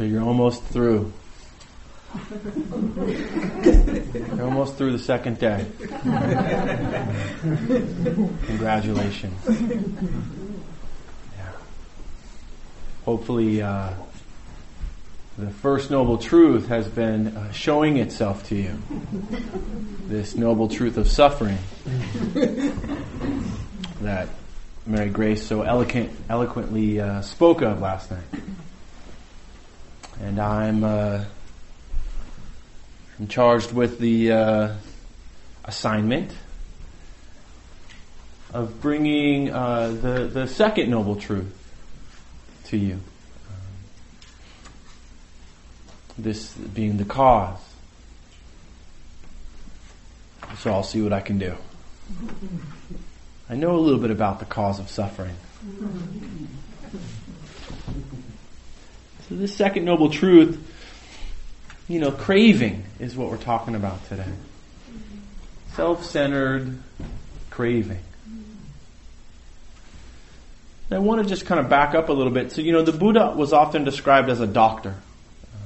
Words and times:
So 0.00 0.04
you're 0.06 0.24
almost 0.24 0.62
through. 0.64 1.12
You're 3.62 4.44
almost 4.44 4.76
through 4.76 4.92
the 4.92 4.98
second 4.98 5.38
day. 5.38 5.66
Congratulations. 8.46 9.36
Yeah. 11.36 11.52
Hopefully, 13.04 13.60
uh, 13.60 13.90
the 15.36 15.50
first 15.50 15.90
noble 15.90 16.16
truth 16.16 16.68
has 16.68 16.88
been 16.88 17.36
uh, 17.36 17.52
showing 17.52 17.98
itself 17.98 18.48
to 18.48 18.56
you. 18.56 18.78
This 20.06 20.34
noble 20.34 20.68
truth 20.68 20.96
of 20.96 21.08
suffering 21.08 21.58
that 24.00 24.28
Mary 24.86 25.10
Grace 25.10 25.46
so 25.46 25.60
eloquent, 25.60 26.10
eloquently 26.30 26.98
uh, 27.02 27.20
spoke 27.20 27.60
of 27.60 27.82
last 27.82 28.10
night. 28.10 28.24
And 30.20 30.38
I'm, 30.38 30.84
uh, 30.84 31.24
I'm 33.18 33.28
charged 33.28 33.72
with 33.72 33.98
the 33.98 34.32
uh, 34.32 34.74
assignment 35.64 36.32
of 38.52 38.80
bringing 38.80 39.50
uh, 39.50 39.88
the, 39.88 40.30
the 40.32 40.46
second 40.46 40.90
noble 40.90 41.16
truth 41.16 41.56
to 42.64 42.76
you. 42.76 43.00
this 46.22 46.52
being 46.54 46.96
the 46.96 47.04
cause. 47.04 47.58
So 50.58 50.72
I'll 50.72 50.82
see 50.82 51.00
what 51.00 51.12
I 51.12 51.20
can 51.20 51.38
do. 51.38 51.54
I 53.48 53.54
know 53.54 53.76
a 53.76 53.78
little 53.78 54.00
bit 54.00 54.10
about 54.10 54.38
the 54.38 54.44
cause 54.44 54.78
of 54.78 54.90
suffering. 54.90 55.36
So 59.30 59.36
this 59.36 59.54
second 59.54 59.84
noble 59.84 60.10
truth, 60.10 60.58
you 61.86 62.00
know, 62.00 62.10
craving 62.10 62.82
is 62.98 63.16
what 63.16 63.30
we're 63.30 63.36
talking 63.36 63.76
about 63.76 64.04
today. 64.08 64.26
Self-centered 65.74 66.76
craving. 67.48 68.00
I 70.90 70.98
want 70.98 71.22
to 71.22 71.28
just 71.28 71.46
kind 71.46 71.60
of 71.60 71.68
back 71.68 71.94
up 71.94 72.08
a 72.08 72.12
little 72.12 72.32
bit. 72.32 72.50
So, 72.50 72.60
you 72.60 72.72
know, 72.72 72.82
the 72.82 72.90
Buddha 72.90 73.32
was 73.36 73.52
often 73.52 73.84
described 73.84 74.28
as 74.30 74.40
a 74.40 74.48
doctor 74.48 74.96
uh, 75.54 75.56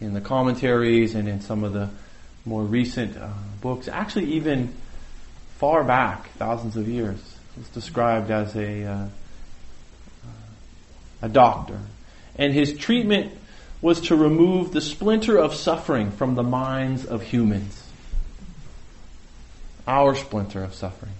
in 0.00 0.14
the 0.14 0.22
commentaries 0.22 1.14
and 1.14 1.28
in 1.28 1.42
some 1.42 1.64
of 1.64 1.74
the 1.74 1.90
more 2.46 2.62
recent 2.62 3.18
uh, 3.18 3.28
books. 3.60 3.88
Actually, 3.88 4.32
even 4.32 4.72
far 5.58 5.84
back, 5.84 6.30
thousands 6.38 6.78
of 6.78 6.88
years, 6.88 7.18
was 7.58 7.68
described 7.68 8.30
as 8.30 8.56
a 8.56 8.84
uh, 8.84 9.06
a 11.20 11.28
doctor, 11.28 11.78
and 12.36 12.52
his 12.52 12.76
treatment 12.76 13.32
was 13.80 14.00
to 14.02 14.16
remove 14.16 14.72
the 14.72 14.80
splinter 14.80 15.36
of 15.36 15.54
suffering 15.54 16.10
from 16.10 16.34
the 16.34 16.42
minds 16.42 17.04
of 17.04 17.22
humans. 17.22 17.82
Our 19.86 20.14
splinter 20.14 20.62
of 20.62 20.74
suffering. 20.74 21.12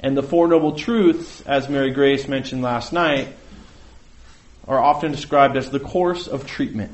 And 0.00 0.16
the 0.16 0.22
Four 0.22 0.46
Noble 0.46 0.76
Truths, 0.76 1.40
as 1.42 1.68
Mary 1.68 1.90
Grace 1.90 2.28
mentioned 2.28 2.62
last 2.62 2.92
night, 2.92 3.28
are 4.68 4.78
often 4.78 5.10
described 5.10 5.56
as 5.56 5.70
the 5.70 5.80
course 5.80 6.28
of 6.28 6.46
treatment. 6.46 6.92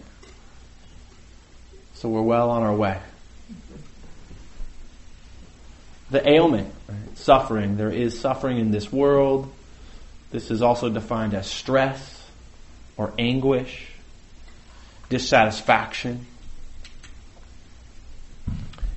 So 1.95 2.08
we're 2.08 2.22
well 2.22 2.50
on 2.50 2.62
our 2.62 2.75
way. 2.75 2.98
The 6.11 6.27
ailment, 6.27 6.72
right? 6.89 7.19
suffering. 7.19 7.77
There 7.77 7.91
is 7.91 8.19
suffering 8.19 8.58
in 8.58 8.70
this 8.70 8.91
world. 8.91 9.52
This 10.34 10.50
is 10.50 10.62
also 10.62 10.90
defined 10.90 11.32
as 11.32 11.46
stress 11.46 12.28
or 12.96 13.14
anguish, 13.20 13.86
dissatisfaction. 15.08 16.27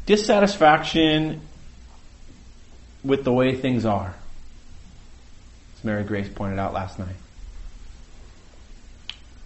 Dissatisfaction 0.07 1.41
with 3.03 3.23
the 3.23 3.31
way 3.31 3.53
things 3.53 3.85
are, 3.85 4.15
as 5.77 5.83
Mary 5.83 6.03
Grace 6.03 6.27
pointed 6.27 6.57
out 6.57 6.73
last 6.73 6.97
night. 6.97 7.15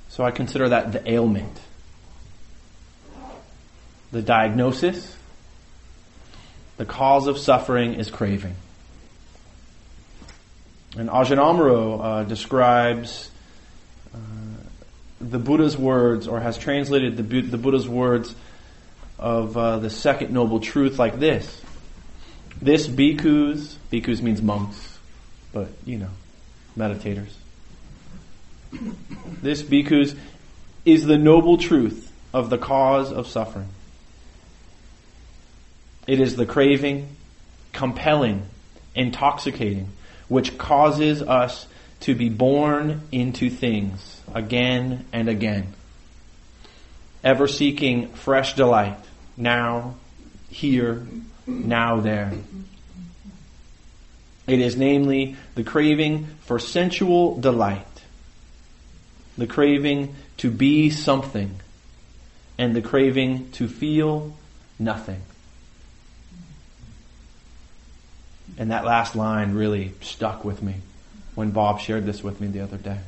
So 0.08 0.23
I 0.23 0.31
consider 0.31 0.69
that 0.69 0.94
the 0.94 1.12
ailment. 1.12 1.59
The 4.13 4.22
diagnosis, 4.22 5.18
the 6.78 6.85
cause 6.85 7.28
of 7.28 7.38
suffering 7.38 7.96
is 7.96 8.09
craving. 8.09 8.56
And 10.97 11.09
Ajahn 11.09 11.38
Amaro 11.38 12.03
uh, 12.03 12.24
describes 12.24 13.31
uh, 14.13 14.18
the 15.22 15.40
Buddha's 15.40 15.78
words, 15.78 16.28
or 16.28 16.40
has 16.40 16.57
translated 16.57 17.16
the, 17.16 17.41
the 17.41 17.57
Buddha's 17.57 17.88
words 17.88 18.35
of 19.18 19.56
uh, 19.56 19.79
the 19.79 19.90
second 19.90 20.31
noble 20.31 20.59
truth 20.59 21.00
like 21.00 21.19
this. 21.19 21.62
This 22.62 22.88
bhikkhus, 22.88 23.75
bhikkhus 23.91 24.22
means 24.22 24.41
monks, 24.41 25.00
but 25.53 25.69
you 25.85 25.97
know, 25.97 26.09
meditators. 26.78 27.31
This 29.41 29.63
bhikkhus 29.63 30.18
is 30.85 31.06
the 31.06 31.18
noble 31.18 31.58
truth 31.58 32.12
of 32.34 32.50
the 32.50 32.58
cause 32.58 33.12
of 33.12 33.28
suffering. 33.28 33.69
It 36.08 36.19
is 36.19 36.35
the 36.35 36.46
craving, 36.46 37.16
compelling, 37.73 38.46
intoxicating, 38.96 39.90
which 40.31 40.58
causes 40.58 41.22
us 41.22 41.68
to 42.00 42.16
be 42.16 42.30
born 42.30 43.02
into 43.12 43.50
things 43.50 44.22
again 44.34 45.06
and 45.12 45.28
again. 45.28 45.74
Ever 47.22 47.50
seeking 47.50 48.08
fresh 48.14 48.53
delight, 48.53 48.97
now, 49.36 49.96
here, 50.50 51.06
now, 51.46 52.00
there. 52.00 52.31
It 54.47 54.59
is 54.62 54.78
namely 54.78 55.36
the 55.56 55.66
craving 55.66 56.28
for 56.46 56.59
sensual 56.59 57.38
delight, 57.38 58.02
the 59.38 59.47
craving 59.47 60.16
to 60.38 60.50
be 60.50 60.91
something, 60.91 61.59
and 62.58 62.74
the 62.74 62.81
craving 62.81 63.52
to 63.52 63.68
feel 63.68 64.34
nothing. 64.80 65.22
And 68.61 68.69
that 68.69 68.85
last 68.85 69.16
line 69.16 69.55
really 69.55 69.91
stuck 70.01 70.45
with 70.45 70.61
me 70.61 70.75
when 71.33 71.49
Bob 71.49 71.79
shared 71.79 72.05
this 72.05 72.23
with 72.23 72.39
me 72.39 72.45
the 72.45 72.59
other 72.59 72.77
day. 72.77 72.99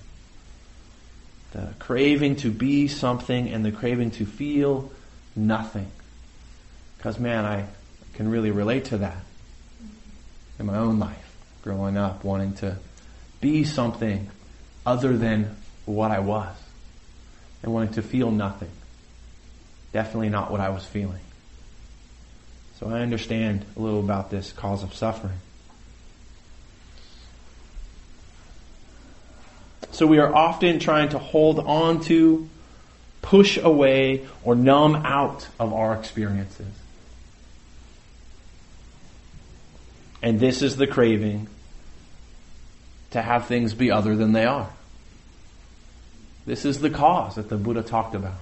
The 1.52 1.76
craving 1.78 2.38
to 2.38 2.50
be 2.50 2.88
something 2.88 3.48
and 3.50 3.64
the 3.64 3.72
craving 3.72 4.10
to 4.12 4.26
feel 4.26 4.92
nothing. 5.36 5.92
Because 6.98 7.20
man, 7.20 7.46
I 7.46 7.68
can 8.16 8.32
really 8.32 8.50
relate 8.50 8.86
to 8.86 8.98
that 8.98 9.24
in 10.58 10.66
my 10.66 10.76
own 10.76 10.98
life, 10.98 11.38
growing 11.62 11.98
up, 11.98 12.24
wanting 12.24 12.54
to 12.56 12.78
be 13.40 13.64
something 13.64 14.32
other 14.88 15.16
than 15.16 15.56
what 15.86 16.10
I 16.10 16.18
was 16.18 16.56
and 17.62 17.72
wanting 17.72 17.94
to 17.94 18.02
feel 18.02 18.32
nothing. 18.32 18.72
Definitely 19.92 20.30
not 20.30 20.50
what 20.50 20.62
I 20.62 20.70
was 20.70 20.84
feeling. 20.84 21.22
So 22.84 22.90
I 22.90 23.00
understand 23.00 23.64
a 23.78 23.80
little 23.80 24.02
about 24.02 24.30
this 24.30 24.52
cause 24.52 24.84
of 24.84 24.94
suffering. 24.94 25.38
So 29.92 30.06
we 30.06 30.20
are 30.20 30.36
often 30.36 30.80
trying 30.80 31.10
to 31.10 31.18
hold 31.18 31.60
on 31.60 32.02
to, 32.06 32.50
push 33.22 33.56
away, 33.56 34.26
or 34.44 34.54
numb 34.54 34.98
out 34.98 35.48
of 35.62 35.72
our 35.72 35.96
experiences. 35.96 36.68
And 40.22 40.42
this 40.42 40.62
is 40.62 40.76
the 40.76 40.88
craving 40.88 41.48
to 43.12 43.22
have 43.22 43.46
things 43.46 43.74
be 43.74 43.92
other 43.92 44.18
than 44.18 44.34
they 44.34 44.44
are. 44.44 44.70
This 46.46 46.66
is 46.66 46.82
the 46.82 46.90
cause 46.90 47.36
that 47.36 47.48
the 47.48 47.56
Buddha 47.56 47.82
talked 47.82 48.14
about. 48.14 48.40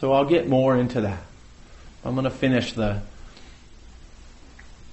So 0.00 0.14
I'll 0.14 0.24
get 0.24 0.48
more 0.48 0.78
into 0.78 1.02
that. 1.02 1.22
I'm 2.06 2.14
going 2.14 2.24
to 2.24 2.30
finish 2.30 2.72
the, 2.72 3.02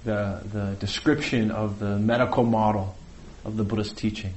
the, 0.03 0.41
the 0.51 0.75
description 0.81 1.49
of 1.49 1.79
the 1.79 1.97
medical 1.97 2.43
model 2.43 2.93
of 3.45 3.55
the 3.55 3.63
Buddhist 3.63 3.97
teaching. 3.97 4.33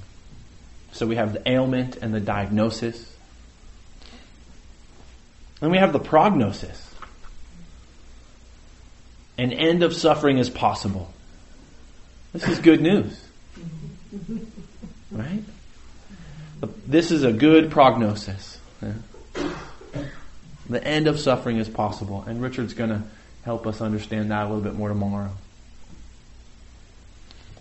So 0.92 1.08
we 1.08 1.16
have 1.16 1.32
the 1.32 1.48
ailment 1.48 1.96
and 1.96 2.14
the 2.14 2.20
diagnosis. 2.20 3.12
Then 5.58 5.72
we 5.72 5.78
have 5.78 5.92
the 5.92 5.98
prognosis. 5.98 6.94
An 9.38 9.52
end 9.52 9.82
of 9.82 9.92
suffering 9.92 10.38
is 10.38 10.48
possible. 10.48 11.12
This 12.32 12.46
is 12.46 12.60
good 12.60 12.80
news. 12.80 13.20
Right? 15.10 15.42
This 16.86 17.10
is 17.10 17.24
a 17.24 17.32
good 17.32 17.72
prognosis. 17.72 18.49
The 20.70 20.82
end 20.82 21.08
of 21.08 21.18
suffering 21.18 21.58
is 21.58 21.68
possible. 21.68 22.24
And 22.26 22.40
Richard's 22.40 22.74
going 22.74 22.90
to 22.90 23.02
help 23.44 23.66
us 23.66 23.80
understand 23.80 24.30
that 24.30 24.44
a 24.44 24.46
little 24.46 24.62
bit 24.62 24.74
more 24.74 24.88
tomorrow. 24.88 25.32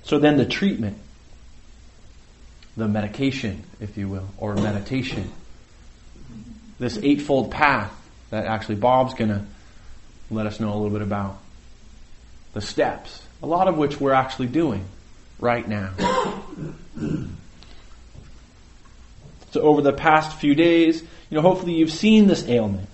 So 0.04 0.20
then 0.20 0.38
the 0.38 0.46
treatment, 0.46 0.98
the 2.78 2.88
medication, 2.88 3.64
if 3.80 3.98
you 3.98 4.08
will, 4.08 4.28
or 4.38 4.54
meditation, 4.56 5.32
this 6.78 7.00
eightfold 7.02 7.50
path 7.50 7.92
that 8.30 8.46
actually 8.46 8.76
Bob's 8.76 9.16
going 9.16 9.32
to 9.32 9.44
let 10.30 10.46
us 10.46 10.60
know 10.60 10.72
a 10.72 10.76
little 10.76 10.92
bit 10.92 11.02
about. 11.02 11.40
The 12.54 12.62
steps, 12.62 13.24
a 13.42 13.48
lot 13.48 13.68
of 13.68 13.76
which 13.76 14.00
we're 14.00 14.14
actually 14.14 14.48
doing 14.48 14.86
right 15.40 15.68
now. 15.68 15.94
so 19.52 19.62
over 19.62 19.82
the 19.82 19.94
past 19.94 20.38
few 20.38 20.54
days, 20.54 21.02
you 21.02 21.36
know, 21.36 21.42
hopefully 21.42 21.74
you've 21.74 21.92
seen 21.92 22.28
this 22.28 22.48
ailment. 22.48 22.89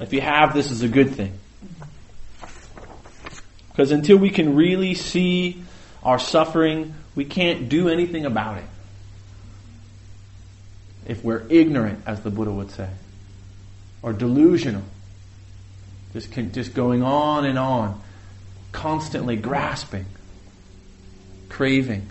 If 0.00 0.12
you 0.12 0.20
have, 0.20 0.54
this 0.54 0.70
is 0.70 0.82
a 0.82 0.88
good 0.88 1.14
thing. 1.14 1.38
Because 3.70 3.90
until 3.90 4.16
we 4.16 4.30
can 4.30 4.54
really 4.54 4.94
see 4.94 5.62
our 6.02 6.18
suffering, 6.18 6.94
we 7.14 7.24
can't 7.24 7.68
do 7.68 7.88
anything 7.88 8.24
about 8.24 8.58
it. 8.58 8.64
If 11.06 11.22
we're 11.22 11.42
ignorant, 11.48 12.02
as 12.06 12.20
the 12.20 12.30
Buddha 12.30 12.52
would 12.52 12.70
say, 12.70 12.88
or 14.02 14.12
delusional, 14.12 14.82
just, 16.12 16.32
just 16.52 16.74
going 16.74 17.02
on 17.02 17.44
and 17.44 17.58
on, 17.58 18.00
constantly 18.72 19.36
grasping, 19.36 20.06
craving 21.48 22.08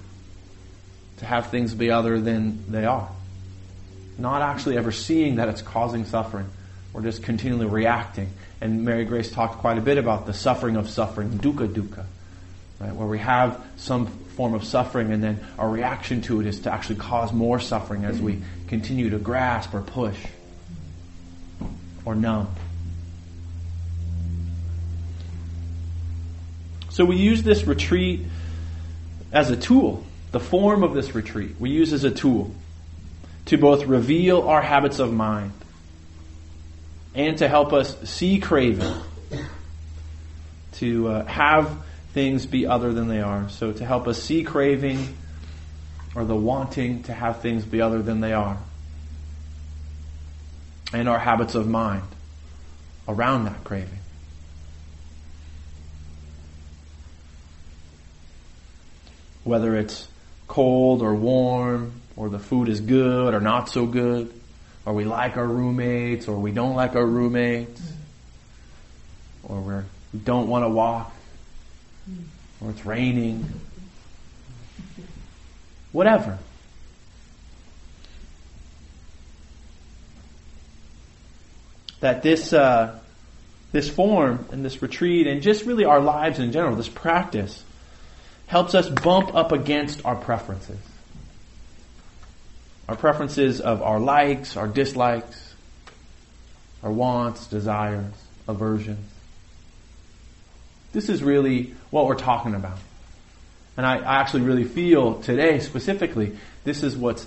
to 1.17 1.25
have 1.25 1.49
things 1.49 1.73
be 1.73 1.91
other 1.91 2.19
than 2.19 2.71
they 2.71 2.85
are. 2.85 3.09
Not 4.17 4.41
actually 4.41 4.77
ever 4.77 4.91
seeing 4.91 5.35
that 5.35 5.49
it's 5.49 5.61
causing 5.61 6.05
suffering. 6.05 6.49
We're 6.93 7.01
just 7.01 7.23
continually 7.23 7.65
reacting. 7.65 8.29
And 8.61 8.85
Mary 8.85 9.03
Grace 9.03 9.31
talked 9.31 9.57
quite 9.57 9.77
a 9.77 9.81
bit 9.81 9.97
about 9.97 10.27
the 10.27 10.33
suffering 10.33 10.75
of 10.75 10.89
suffering, 10.89 11.31
dukkha 11.31 11.67
dukkha, 11.67 12.05
right? 12.79 12.95
Where 12.95 13.07
we 13.07 13.17
have 13.19 13.59
some 13.77 14.05
form 14.05 14.53
of 14.53 14.63
suffering 14.63 15.11
and 15.11 15.23
then 15.23 15.39
our 15.57 15.69
reaction 15.69 16.21
to 16.21 16.39
it 16.39 16.47
is 16.47 16.61
to 16.61 16.71
actually 16.71 16.95
cause 16.95 17.33
more 17.33 17.59
suffering 17.59 18.05
as 18.05 18.19
we 18.19 18.41
continue 18.67 19.09
to 19.09 19.19
grasp 19.19 19.73
or 19.73 19.81
push 19.81 20.17
or 22.05 22.15
numb. 22.15 22.47
So 26.89 27.05
we 27.05 27.15
use 27.15 27.41
this 27.41 27.63
retreat 27.65 28.21
as 29.31 29.49
a 29.49 29.57
tool, 29.57 30.03
the 30.31 30.39
form 30.39 30.83
of 30.83 30.93
this 30.93 31.15
retreat 31.15 31.55
we 31.59 31.71
use 31.71 31.91
as 31.91 32.03
a 32.03 32.11
tool 32.11 32.51
to 33.45 33.57
both 33.57 33.85
reveal 33.85 34.47
our 34.47 34.61
habits 34.61 34.99
of 34.99 35.11
mind 35.11 35.53
and 37.15 37.37
to 37.37 37.47
help 37.47 37.73
us 37.73 37.97
see 38.09 38.39
craving, 38.39 38.93
to 40.73 41.07
uh, 41.07 41.25
have 41.25 41.77
things 42.13 42.45
be 42.45 42.65
other 42.65 42.93
than 42.93 43.07
they 43.07 43.21
are. 43.21 43.49
So 43.49 43.71
to 43.71 43.85
help 43.85 44.07
us 44.07 44.21
see 44.21 44.43
craving 44.43 45.15
or 46.15 46.25
the 46.25 46.35
wanting 46.35 47.03
to 47.03 47.13
have 47.13 47.41
things 47.41 47.65
be 47.65 47.81
other 47.81 48.01
than 48.01 48.21
they 48.21 48.33
are. 48.33 48.57
And 50.93 51.09
our 51.09 51.19
habits 51.19 51.55
of 51.55 51.67
mind 51.67 52.03
around 53.07 53.45
that 53.45 53.63
craving. 53.63 53.99
Whether 59.43 59.75
it's 59.75 60.07
cold 60.47 61.01
or 61.01 61.13
warm, 61.15 61.93
or 62.15 62.29
the 62.29 62.39
food 62.39 62.69
is 62.69 62.79
good 62.79 63.33
or 63.33 63.41
not 63.41 63.69
so 63.69 63.85
good, 63.85 64.31
or 64.85 64.93
we 64.93 65.05
like 65.05 65.37
our 65.37 65.47
roommates 65.47 66.27
or 66.27 66.37
we 66.37 66.51
don't 66.51 66.75
like 66.75 66.95
our 66.95 67.05
roommates, 67.05 67.81
or 69.43 69.59
we're, 69.59 69.85
we 70.13 70.19
don't 70.19 70.47
want 70.47 70.63
to 70.63 70.69
walk, 70.69 71.13
or 72.61 72.71
it's 72.71 72.85
raining, 72.85 73.45
whatever. 75.91 76.37
That 82.01 82.21
this 82.21 82.51
uh, 82.51 82.99
this 83.71 83.89
form 83.89 84.45
and 84.51 84.63
this 84.63 84.81
retreat 84.81 85.25
and 85.25 85.41
just 85.41 85.65
really 85.65 85.85
our 85.85 86.01
lives 86.01 86.39
in 86.39 86.51
general, 86.51 86.75
this 86.75 86.89
practice, 86.89 87.63
helps 88.47 88.75
us 88.75 88.89
bump 88.89 89.33
up 89.33 89.51
against 89.51 90.05
our 90.05 90.15
preferences. 90.15 90.77
Our 92.87 92.95
preferences 92.95 93.61
of 93.61 93.81
our 93.81 93.99
likes, 93.99 94.57
our 94.57 94.67
dislikes, 94.67 95.53
our 96.83 96.91
wants, 96.91 97.47
desires, 97.47 98.13
aversions. 98.47 99.09
This 100.91 101.09
is 101.09 101.23
really 101.23 101.73
what 101.89 102.05
we're 102.05 102.15
talking 102.15 102.55
about. 102.55 102.77
And 103.77 103.85
I, 103.85 103.97
I 103.97 104.21
actually 104.21 104.41
really 104.41 104.65
feel 104.65 105.21
today 105.21 105.59
specifically, 105.59 106.37
this 106.63 106.83
is 106.83 106.95
what's 106.95 107.25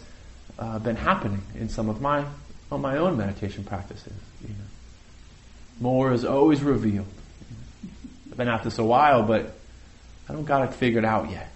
uh, 0.58 0.79
been 0.79 0.97
happening 0.97 1.43
in 1.55 1.69
some 1.69 1.88
of 1.88 2.00
my, 2.00 2.25
on 2.70 2.81
my 2.81 2.99
own 2.99 3.17
meditation 3.17 3.64
practices. 3.64 4.12
You 4.43 4.50
know. 4.50 4.55
More 5.81 6.12
is 6.12 6.25
always 6.25 6.62
revealed. 6.62 7.06
I've 8.31 8.37
been 8.37 8.49
at 8.49 8.62
this 8.62 8.79
a 8.79 8.85
while, 8.85 9.23
but 9.23 9.56
I 10.29 10.32
don't 10.32 10.44
got 10.44 10.69
it 10.69 10.75
figured 10.75 11.05
out 11.05 11.31
yet. 11.31 11.50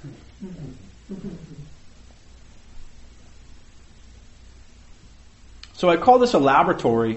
So 5.80 5.88
I 5.88 5.96
call 5.96 6.18
this 6.18 6.34
a 6.34 6.38
laboratory 6.38 7.16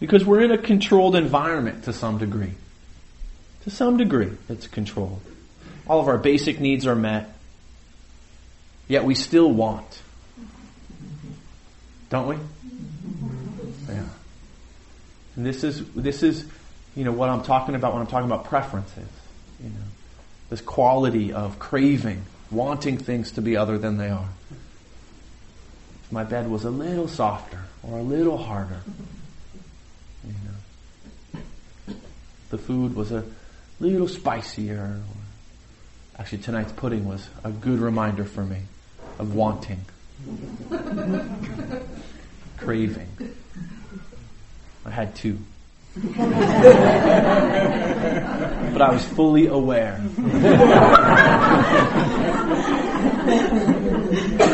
because 0.00 0.24
we're 0.24 0.40
in 0.40 0.50
a 0.50 0.58
controlled 0.58 1.14
environment 1.14 1.84
to 1.84 1.92
some 1.92 2.18
degree. 2.18 2.50
To 3.62 3.70
some 3.70 3.96
degree, 3.96 4.32
it's 4.48 4.66
controlled. 4.66 5.20
All 5.86 6.00
of 6.00 6.08
our 6.08 6.18
basic 6.18 6.58
needs 6.58 6.88
are 6.88 6.96
met, 6.96 7.32
yet 8.88 9.04
we 9.04 9.14
still 9.14 9.52
want. 9.52 10.02
Don't 12.08 12.26
we? 12.26 12.36
Yeah. 13.88 14.02
And 15.36 15.46
this 15.46 15.62
is 15.62 15.88
this 15.92 16.24
is 16.24 16.44
you 16.96 17.04
know 17.04 17.12
what 17.12 17.28
I'm 17.28 17.44
talking 17.44 17.76
about 17.76 17.92
when 17.92 18.02
I'm 18.02 18.08
talking 18.08 18.26
about 18.26 18.46
preferences. 18.46 19.06
You 19.62 19.68
know, 19.68 19.86
this 20.48 20.60
quality 20.60 21.32
of 21.32 21.60
craving, 21.60 22.24
wanting 22.50 22.98
things 22.98 23.30
to 23.32 23.42
be 23.42 23.56
other 23.56 23.78
than 23.78 23.96
they 23.96 24.08
are 24.08 24.30
my 26.10 26.24
bed 26.24 26.50
was 26.50 26.64
a 26.64 26.70
little 26.70 27.08
softer 27.08 27.60
or 27.82 27.98
a 27.98 28.02
little 28.02 28.36
harder. 28.36 28.80
You 30.26 30.32
know, 30.32 31.40
the 32.50 32.58
food 32.58 32.94
was 32.94 33.12
a 33.12 33.24
little 33.78 34.08
spicier. 34.08 35.00
Actually, 36.18 36.38
tonight's 36.38 36.72
pudding 36.72 37.06
was 37.06 37.28
a 37.44 37.50
good 37.50 37.78
reminder 37.78 38.24
for 38.24 38.44
me 38.44 38.62
of 39.18 39.34
wanting, 39.34 39.84
craving. 42.58 43.08
I 44.84 44.90
had 44.90 45.14
two. 45.14 45.38
but 45.94 46.16
I 48.80 48.90
was 48.92 49.04
fully 49.04 49.46
aware. 49.46 50.00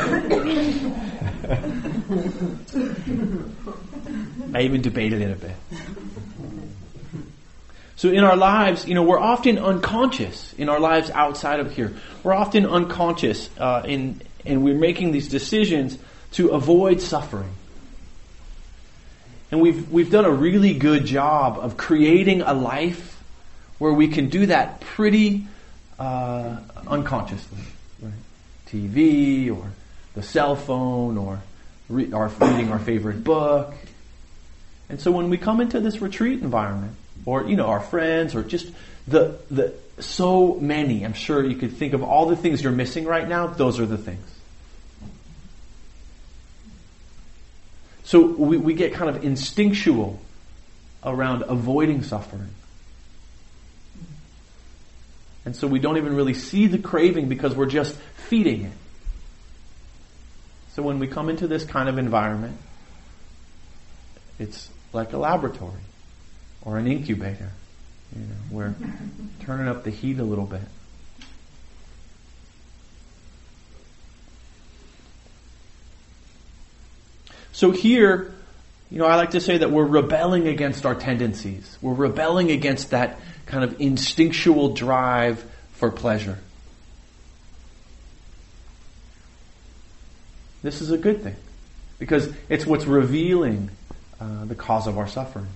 I 4.55 4.63
even 4.63 4.81
debated 4.81 5.23
it 5.23 5.33
a 5.33 5.37
bit. 5.37 5.57
So 7.97 8.11
in 8.11 8.25
our 8.25 8.37
lives, 8.37 8.87
you 8.87 8.95
know, 8.95 9.03
we're 9.03 9.19
often 9.19 9.59
unconscious 9.59 10.53
in 10.55 10.69
our 10.69 10.79
lives 10.79 11.11
outside 11.11 11.61
of 11.61 11.75
here. 11.75 11.95
We're 12.23 12.35
often 12.35 12.67
unconscious 12.67 13.49
uh, 13.59 13.83
in, 13.87 14.21
and 14.45 14.63
we're 14.63 14.79
making 14.79 15.13
these 15.13 15.29
decisions 15.29 15.99
to 16.33 16.51
avoid 16.51 17.01
suffering. 17.01 17.51
And 19.51 19.61
we've, 19.61 19.91
we've 19.91 20.11
done 20.11 20.27
a 20.27 20.31
really 20.31 20.75
good 20.75 21.07
job 21.07 21.59
of 21.59 21.77
creating 21.77 22.43
a 22.43 22.53
life 22.53 23.21
where 23.79 23.93
we 23.93 24.09
can 24.09 24.29
do 24.29 24.47
that 24.47 24.81
pretty 24.81 25.47
uh, 25.99 26.59
unconsciously. 26.87 27.59
Right? 28.01 28.13
TV 28.69 29.57
or 29.57 29.73
the 30.15 30.23
cell 30.23 30.55
phone 30.55 31.17
or 31.17 31.41
re- 31.89 32.13
our, 32.13 32.29
reading 32.29 32.71
our 32.71 32.79
favorite 32.79 33.25
book. 33.25 33.75
And 34.89 35.01
so 35.01 35.11
when 35.11 35.31
we 35.31 35.39
come 35.39 35.61
into 35.61 35.81
this 35.81 36.01
retreat 36.01 36.41
environment, 36.43 36.97
or, 37.25 37.45
you 37.45 37.57
know, 37.57 37.67
our 37.67 37.81
friends, 37.81 38.35
or 38.35 38.43
just 38.43 38.71
the, 39.09 39.39
the, 39.51 39.75
so 39.99 40.55
many, 40.55 41.05
I'm 41.05 41.15
sure 41.15 41.45
you 41.45 41.57
could 41.57 41.77
think 41.77 41.93
of 41.93 42.03
all 42.03 42.27
the 42.27 42.37
things 42.37 42.63
you're 42.63 42.73
missing 42.73 43.05
right 43.05 43.29
now, 43.29 43.49
those 43.49 43.81
are 43.81 43.87
the 43.87 43.99
things. 43.99 44.25
So 48.05 48.25
we, 48.25 48.57
we 48.57 48.75
get 48.75 48.93
kind 48.93 49.15
of 49.15 49.25
instinctual 49.25 50.21
around 51.03 51.43
avoiding 51.43 52.03
suffering. 52.05 52.51
And 55.45 55.57
so 55.57 55.67
we 55.67 55.79
don't 55.79 55.97
even 55.97 56.15
really 56.15 56.35
see 56.35 56.67
the 56.67 56.79
craving 56.79 57.29
because 57.29 57.55
we're 57.55 57.67
just 57.67 57.97
feeding 58.29 58.63
it. 58.63 58.73
So 60.77 60.83
when 60.83 60.99
we 60.99 61.07
come 61.07 61.31
into 61.31 61.47
this 61.47 61.65
kind 61.65 61.89
of 61.89 61.97
environment, 61.97 62.59
it's 64.39 64.69
like 64.93 65.15
a 65.15 65.17
laboratory 65.17 65.81
or 66.61 66.77
an 66.77 66.87
incubator. 66.87 67.51
You 68.15 68.27
know, 68.27 68.35
we're 68.51 68.75
turning 69.41 69.69
up 69.69 69.85
the 69.85 69.91
heat 69.91 70.19
a 70.19 70.23
little 70.23 70.45
bit. 70.45 70.61
So 77.53 77.71
here, 77.71 78.35
you 78.91 78.99
know, 78.99 79.07
I 79.07 79.17
like 79.17 79.31
to 79.31 79.41
say 79.41 79.57
that 79.57 79.71
we're 79.71 79.87
rebelling 79.87 80.47
against 80.47 80.85
our 80.85 80.95
tendencies. 80.95 81.79
We're 81.81 81.95
rebelling 81.95 82.51
against 82.51 82.91
that 82.91 83.19
kind 83.47 83.65
of 83.65 83.81
instinctual 83.81 84.75
drive 84.75 85.43
for 85.73 85.91
pleasure. 85.91 86.39
This 90.67 90.81
is 90.81 90.91
a 90.91 90.99
good 90.99 91.23
thing 91.23 91.37
because 92.01 92.29
it's 92.49 92.67
what's 92.67 92.87
revealing 92.87 93.71
uh, 94.21 94.47
the 94.47 94.57
cause 94.57 94.89
of 94.89 94.99
our 94.99 95.07
suffering. 95.07 95.47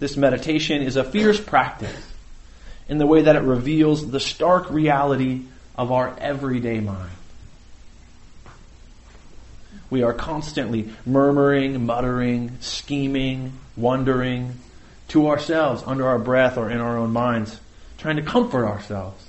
This 0.00 0.18
meditation 0.18 0.82
is 0.82 0.96
a 0.96 1.04
fierce 1.04 1.40
practice 1.40 2.12
in 2.90 2.98
the 2.98 3.06
way 3.06 3.22
that 3.22 3.36
it 3.36 3.40
reveals 3.40 4.10
the 4.10 4.20
stark 4.20 4.70
reality 4.70 5.44
of 5.76 5.90
our 5.90 6.14
everyday 6.18 6.78
mind. 6.80 7.10
We 9.88 10.02
are 10.02 10.12
constantly 10.12 10.90
murmuring, 11.06 11.86
muttering, 11.86 12.58
scheming, 12.60 13.54
wondering 13.78 14.56
to 15.08 15.28
ourselves 15.28 15.82
under 15.86 16.06
our 16.06 16.18
breath 16.18 16.58
or 16.58 16.70
in 16.70 16.82
our 16.82 16.98
own 16.98 17.12
minds, 17.12 17.58
trying 17.96 18.16
to 18.16 18.22
comfort 18.22 18.66
ourselves. 18.66 19.26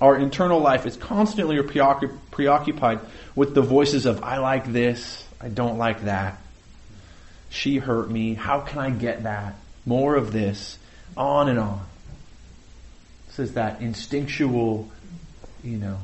Our 0.00 0.16
internal 0.16 0.60
life 0.60 0.86
is 0.86 0.96
constantly 0.96 1.60
preoccupied 1.62 3.00
with 3.34 3.54
the 3.54 3.62
voices 3.62 4.06
of, 4.06 4.22
I 4.22 4.38
like 4.38 4.72
this, 4.72 5.26
I 5.40 5.48
don't 5.48 5.76
like 5.76 6.04
that. 6.04 6.40
She 7.50 7.78
hurt 7.78 8.10
me, 8.10 8.34
how 8.34 8.60
can 8.60 8.78
I 8.78 8.90
get 8.90 9.24
that? 9.24 9.56
More 9.84 10.14
of 10.14 10.32
this, 10.32 10.78
on 11.16 11.48
and 11.48 11.58
on. 11.58 11.84
This 13.26 13.40
is 13.40 13.54
that 13.54 13.82
instinctual, 13.82 14.88
you 15.62 15.76
know, 15.76 15.98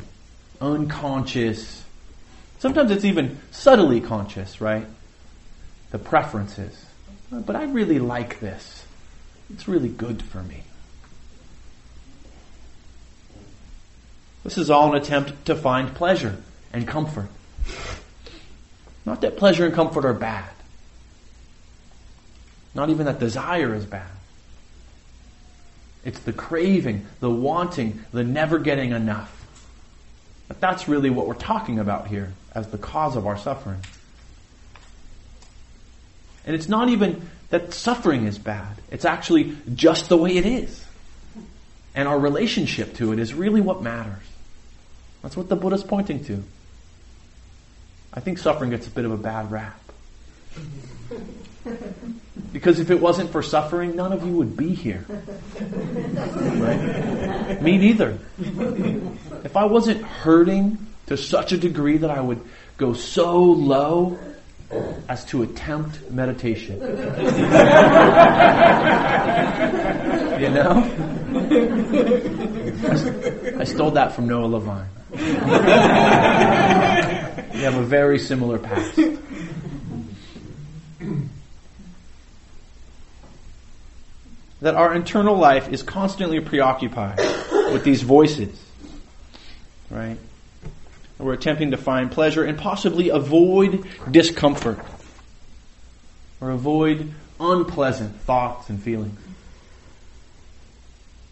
unconscious, 0.61 1.85
sometimes 2.59 2.91
it's 2.91 3.05
even 3.05 3.39
subtly 3.51 4.01
conscious, 4.01 4.61
right? 4.61 4.87
The 5.91 5.99
preferences. 5.99 6.85
Oh, 7.33 7.41
but 7.41 7.57
I 7.57 7.65
really 7.65 7.99
like 7.99 8.41
this. 8.41 8.85
It's 9.51 9.69
really 9.69 9.89
good 9.89 10.23
for 10.23 10.43
me. 10.43 10.65
This 14.47 14.59
is 14.59 14.71
all 14.71 14.95
an 14.95 15.03
attempt 15.03 15.47
to 15.47 15.57
find 15.57 15.93
pleasure 15.93 16.41
and 16.73 16.87
comfort. 16.87 17.27
Not 19.05 19.23
that 19.23 19.39
pleasure 19.39 19.67
and 19.67 19.75
comfort 19.75 20.05
are 20.05 20.15
bad. 20.15 20.49
Not 22.73 22.89
even 22.91 23.07
that 23.07 23.19
desire 23.19 23.75
is 23.75 23.85
bad. 23.85 24.07
It's 26.05 26.21
the 26.21 26.33
craving, 26.33 27.07
the 27.19 27.29
wanting, 27.29 28.05
the 28.13 28.23
never 28.23 28.61
getting 28.61 28.93
enough. 28.93 29.33
But 30.47 30.61
that's 30.61 30.87
really 30.87 31.11
what 31.11 31.27
we're 31.27 31.35
talking 31.35 31.81
about 31.81 32.07
here 32.07 32.33
as 32.55 32.69
the 32.69 32.79
cause 32.79 33.17
of 33.17 33.27
our 33.27 33.37
suffering. 33.37 33.81
And 36.47 36.55
it's 36.55 36.69
not 36.69 36.89
even 36.89 37.29
that 37.51 37.75
suffering 37.75 38.27
is 38.29 38.39
bad. 38.39 38.77
It's 38.93 39.05
actually 39.05 39.57
just 39.75 40.09
the 40.09 40.17
way 40.17 40.37
it 40.37 40.47
is. 40.47 40.87
And 41.97 42.07
our 42.07 42.21
relationship 42.21 42.95
to 42.99 43.13
it 43.13 43.19
is 43.19 43.35
really 43.35 43.61
what 43.61 43.83
matters. 43.83 44.23
That's 45.27 45.37
what 45.37 45.49
the 45.49 45.57
Buddha's 45.57 45.83
pointing 45.83 46.23
to. 46.27 46.45
I 48.15 48.21
think 48.21 48.39
suffering 48.39 48.71
gets 48.71 48.87
a 48.87 48.91
bit 48.91 49.05
of 49.05 49.11
a 49.11 49.17
bad 49.17 49.51
rap. 49.51 49.81
Because 52.53 52.79
if 52.79 52.93
it 52.93 53.01
wasn't 53.01 53.33
for 53.33 53.43
suffering, 53.43 53.97
none 53.97 54.13
of 54.13 54.25
you 54.25 54.35
would 54.35 54.57
be 54.57 54.73
here. 54.73 55.05
Right? 55.59 57.61
Me 57.61 57.77
neither. 57.77 58.21
If 59.43 59.57
I 59.57 59.65
wasn't 59.65 60.03
hurting 60.03 60.79
to 61.07 61.17
such 61.17 61.51
a 61.51 61.59
degree 61.59 61.97
that 61.97 62.11
I 62.11 62.21
would 62.21 62.41
go 62.77 62.93
so 62.93 63.43
low 63.43 64.21
as 65.09 65.25
to 65.25 65.43
attempt 65.43 66.09
meditation. 66.09 66.81
you 66.81 66.87
know? 70.51 71.17
I, 72.87 73.55
I 73.59 73.65
stole 73.65 73.91
that 73.91 74.13
from 74.13 74.29
Noah 74.29 74.47
Levine. 74.47 74.87
We 77.53 77.61
have 77.63 77.77
a 77.77 77.83
very 77.83 78.19
similar 78.19 78.59
past. 78.59 78.99
that 84.61 84.75
our 84.75 84.95
internal 84.95 85.37
life 85.37 85.69
is 85.69 85.83
constantly 85.83 86.41
preoccupied 86.41 87.19
with 87.73 87.85
these 87.85 88.03
voices, 88.03 88.59
right? 89.91 90.17
We're 91.19 91.35
attempting 91.35 91.71
to 91.71 91.77
find 91.77 92.11
pleasure 92.11 92.45
and 92.45 92.59
possibly 92.59 93.11
avoid 93.11 93.87
discomfort 94.11 94.79
or 96.41 96.51
avoid 96.51 97.13
unpleasant 97.39 98.21
thoughts 98.23 98.69
and 98.71 98.83
feelings. 98.83 99.19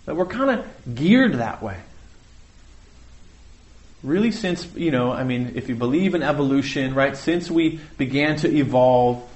That 0.06 0.16
we're 0.16 0.26
kind 0.26 0.60
of 0.60 0.94
geared 0.94 1.34
that 1.34 1.62
way. 1.62 1.78
Really, 4.04 4.32
since, 4.32 4.68
you 4.76 4.90
know, 4.90 5.10
I 5.10 5.24
mean, 5.24 5.52
if 5.54 5.70
you 5.70 5.74
believe 5.74 6.14
in 6.14 6.22
evolution, 6.22 6.94
right, 6.94 7.16
since 7.16 7.50
we 7.50 7.80
began 7.96 8.36
to 8.36 8.54
evolve 8.54 9.26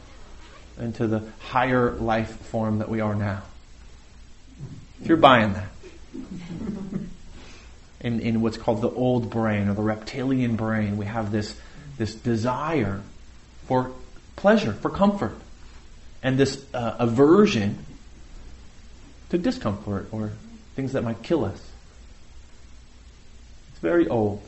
into 0.79 1.07
the 1.07 1.23
higher 1.41 1.93
life 1.93 2.31
form 2.49 2.81
that 2.81 2.91
we 2.91 3.01
are 3.01 3.15
now. 3.15 3.43
If 5.01 5.09
you're 5.09 5.17
buying 5.17 5.55
that. 5.55 5.69
In, 8.01 8.21
in 8.21 8.43
what's 8.43 8.57
called 8.57 8.81
the 8.81 8.91
old 8.91 9.29
brain 9.29 9.67
or 9.67 9.75
the 9.75 9.83
reptilian 9.83 10.55
brain, 10.55 10.97
we 10.99 11.07
have 11.07 11.33
this, 11.33 11.57
this 11.97 12.15
desire 12.15 13.01
for 13.67 13.91
pleasure, 14.37 14.73
for 14.73 14.89
comfort, 14.89 15.37
and 16.23 16.39
this 16.39 16.65
uh, 16.73 16.95
aversion 17.01 17.85
to 19.31 19.39
discomfort 19.39 20.07
or 20.13 20.31
things 20.77 20.93
that 20.93 21.03
might 21.03 21.25
kill 21.25 21.45
us. 21.45 21.61
It's 23.71 23.81
very 23.81 24.07
old. 24.07 24.43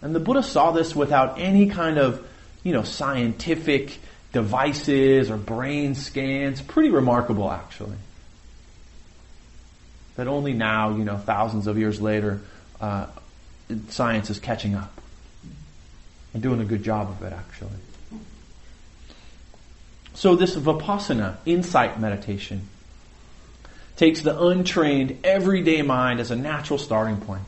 And 0.00 0.14
the 0.14 0.20
Buddha 0.20 0.42
saw 0.42 0.70
this 0.70 0.94
without 0.94 1.38
any 1.40 1.68
kind 1.68 1.98
of, 1.98 2.26
you 2.62 2.72
know, 2.72 2.82
scientific 2.82 3.98
devices 4.32 5.30
or 5.30 5.36
brain 5.36 5.94
scans. 5.94 6.62
Pretty 6.62 6.90
remarkable, 6.90 7.50
actually 7.50 7.96
that 10.18 10.26
only 10.26 10.52
now, 10.52 10.96
you 10.96 11.04
know, 11.04 11.16
thousands 11.16 11.68
of 11.68 11.78
years 11.78 12.00
later, 12.00 12.40
uh, 12.80 13.06
science 13.88 14.30
is 14.30 14.40
catching 14.40 14.74
up 14.74 15.00
and 16.34 16.42
doing 16.42 16.60
a 16.60 16.64
good 16.64 16.82
job 16.82 17.08
of 17.08 17.22
it, 17.22 17.32
actually. 17.32 17.70
So 20.14 20.34
this 20.34 20.56
vipassana, 20.56 21.36
insight 21.46 22.00
meditation, 22.00 22.68
takes 23.96 24.20
the 24.22 24.36
untrained, 24.42 25.18
everyday 25.22 25.82
mind 25.82 26.18
as 26.18 26.32
a 26.32 26.36
natural 26.36 26.80
starting 26.80 27.18
point. 27.18 27.42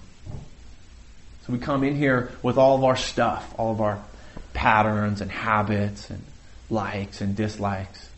We 1.50 1.58
come 1.58 1.84
in 1.84 1.96
here 1.96 2.30
with 2.42 2.58
all 2.58 2.76
of 2.76 2.84
our 2.84 2.96
stuff, 2.96 3.54
all 3.58 3.72
of 3.72 3.80
our 3.80 4.00
patterns 4.52 5.20
and 5.20 5.30
habits 5.30 6.10
and 6.10 6.22
likes 6.68 7.20
and 7.20 7.34
dislikes. 7.34 8.08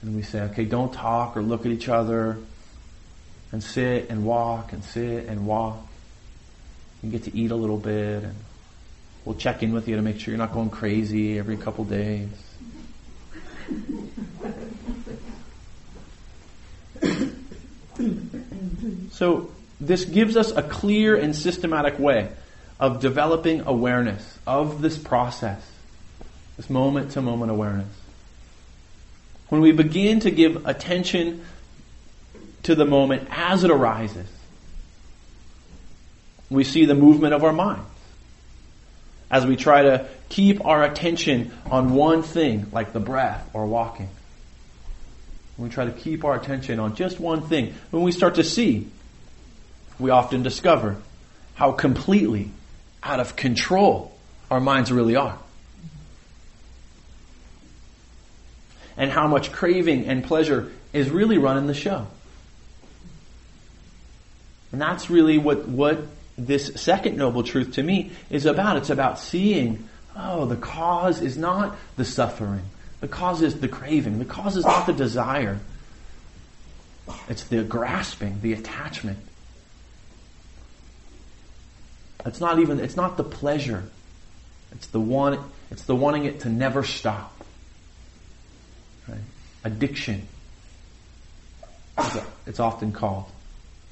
And 0.00 0.16
we 0.16 0.22
say, 0.22 0.42
okay, 0.42 0.64
don't 0.64 0.92
talk 0.92 1.36
or 1.36 1.42
look 1.42 1.66
at 1.66 1.72
each 1.72 1.88
other 1.88 2.38
and 3.52 3.62
sit 3.62 4.08
and 4.08 4.24
walk 4.24 4.72
and 4.72 4.82
sit 4.82 5.26
and 5.26 5.46
walk. 5.46 5.86
You 7.02 7.10
get 7.10 7.24
to 7.24 7.36
eat 7.36 7.50
a 7.50 7.56
little 7.56 7.76
bit 7.76 8.24
and 8.24 8.34
we'll 9.24 9.36
check 9.36 9.62
in 9.62 9.72
with 9.72 9.88
you 9.88 9.96
to 9.96 10.02
make 10.02 10.18
sure 10.18 10.32
you're 10.32 10.38
not 10.38 10.52
going 10.52 10.70
crazy 10.70 11.38
every 11.38 11.58
couple 11.58 11.84
days. 11.84 12.28
so 19.12 19.50
this 19.86 20.04
gives 20.04 20.36
us 20.36 20.52
a 20.52 20.62
clear 20.62 21.16
and 21.16 21.34
systematic 21.34 21.98
way 21.98 22.28
of 22.78 23.00
developing 23.00 23.62
awareness 23.62 24.38
of 24.46 24.82
this 24.82 24.98
process, 24.98 25.62
this 26.56 26.70
moment 26.70 27.12
to 27.12 27.22
moment 27.22 27.50
awareness. 27.50 27.88
When 29.48 29.60
we 29.60 29.72
begin 29.72 30.20
to 30.20 30.30
give 30.30 30.66
attention 30.66 31.44
to 32.64 32.74
the 32.74 32.84
moment 32.84 33.28
as 33.30 33.64
it 33.64 33.70
arises. 33.70 34.26
We 36.50 36.64
see 36.64 36.84
the 36.84 36.94
movement 36.94 37.34
of 37.34 37.44
our 37.44 37.52
minds 37.52 37.86
as 39.30 39.46
we 39.46 39.56
try 39.56 39.82
to 39.82 40.06
keep 40.28 40.64
our 40.64 40.84
attention 40.84 41.50
on 41.66 41.94
one 41.94 42.22
thing, 42.22 42.66
like 42.70 42.92
the 42.92 43.00
breath 43.00 43.48
or 43.54 43.66
walking. 43.66 44.10
we 45.56 45.70
try 45.70 45.86
to 45.86 45.92
keep 45.92 46.24
our 46.24 46.34
attention 46.34 46.78
on 46.78 46.94
just 46.94 47.18
one 47.18 47.42
thing, 47.42 47.74
when 47.90 48.02
we 48.02 48.12
start 48.12 48.34
to 48.34 48.44
see, 48.44 48.88
we 49.98 50.10
often 50.10 50.42
discover 50.42 50.96
how 51.54 51.72
completely 51.72 52.50
out 53.02 53.20
of 53.20 53.36
control 53.36 54.16
our 54.50 54.60
minds 54.60 54.92
really 54.92 55.16
are. 55.16 55.38
and 58.96 59.10
how 59.10 59.26
much 59.26 59.52
craving 59.52 60.06
and 60.06 60.24
pleasure 60.24 60.70
is 60.92 61.10
really 61.10 61.38
running 61.38 61.66
the 61.66 61.74
show. 61.74 62.06
And 64.70 64.80
that's 64.80 65.10
really 65.10 65.38
what, 65.38 65.68
what 65.68 66.06
this 66.36 66.72
second 66.76 67.16
noble 67.16 67.42
truth 67.42 67.74
to 67.74 67.82
me 67.82 68.12
is 68.30 68.46
about. 68.46 68.76
It's 68.78 68.90
about 68.90 69.18
seeing, 69.18 69.88
oh, 70.16 70.46
the 70.46 70.56
cause 70.56 71.20
is 71.20 71.36
not 71.36 71.76
the 71.96 72.04
suffering. 72.04 72.62
The 73.00 73.08
cause 73.08 73.42
is 73.42 73.60
the 73.60 73.68
craving. 73.68 74.18
The 74.18 74.24
cause 74.24 74.56
is 74.56 74.64
not 74.64 74.86
the 74.86 74.92
desire. 74.92 75.58
It's 77.28 77.44
the 77.44 77.64
grasping, 77.64 78.40
the 78.40 78.52
attachment. 78.52 79.18
It's 82.24 82.40
not 82.40 82.58
even, 82.58 82.80
it's 82.80 82.96
not 82.96 83.16
the 83.16 83.24
pleasure. 83.24 83.84
It's 84.72 84.86
the 84.86 85.00
one, 85.00 85.38
it's 85.70 85.84
the 85.84 85.96
wanting 85.96 86.24
it 86.24 86.40
to 86.40 86.48
never 86.48 86.84
stop. 86.84 87.32
Right? 89.08 89.18
Addiction. 89.64 90.26
It's 92.46 92.60
often 92.60 92.92
called. 92.92 93.26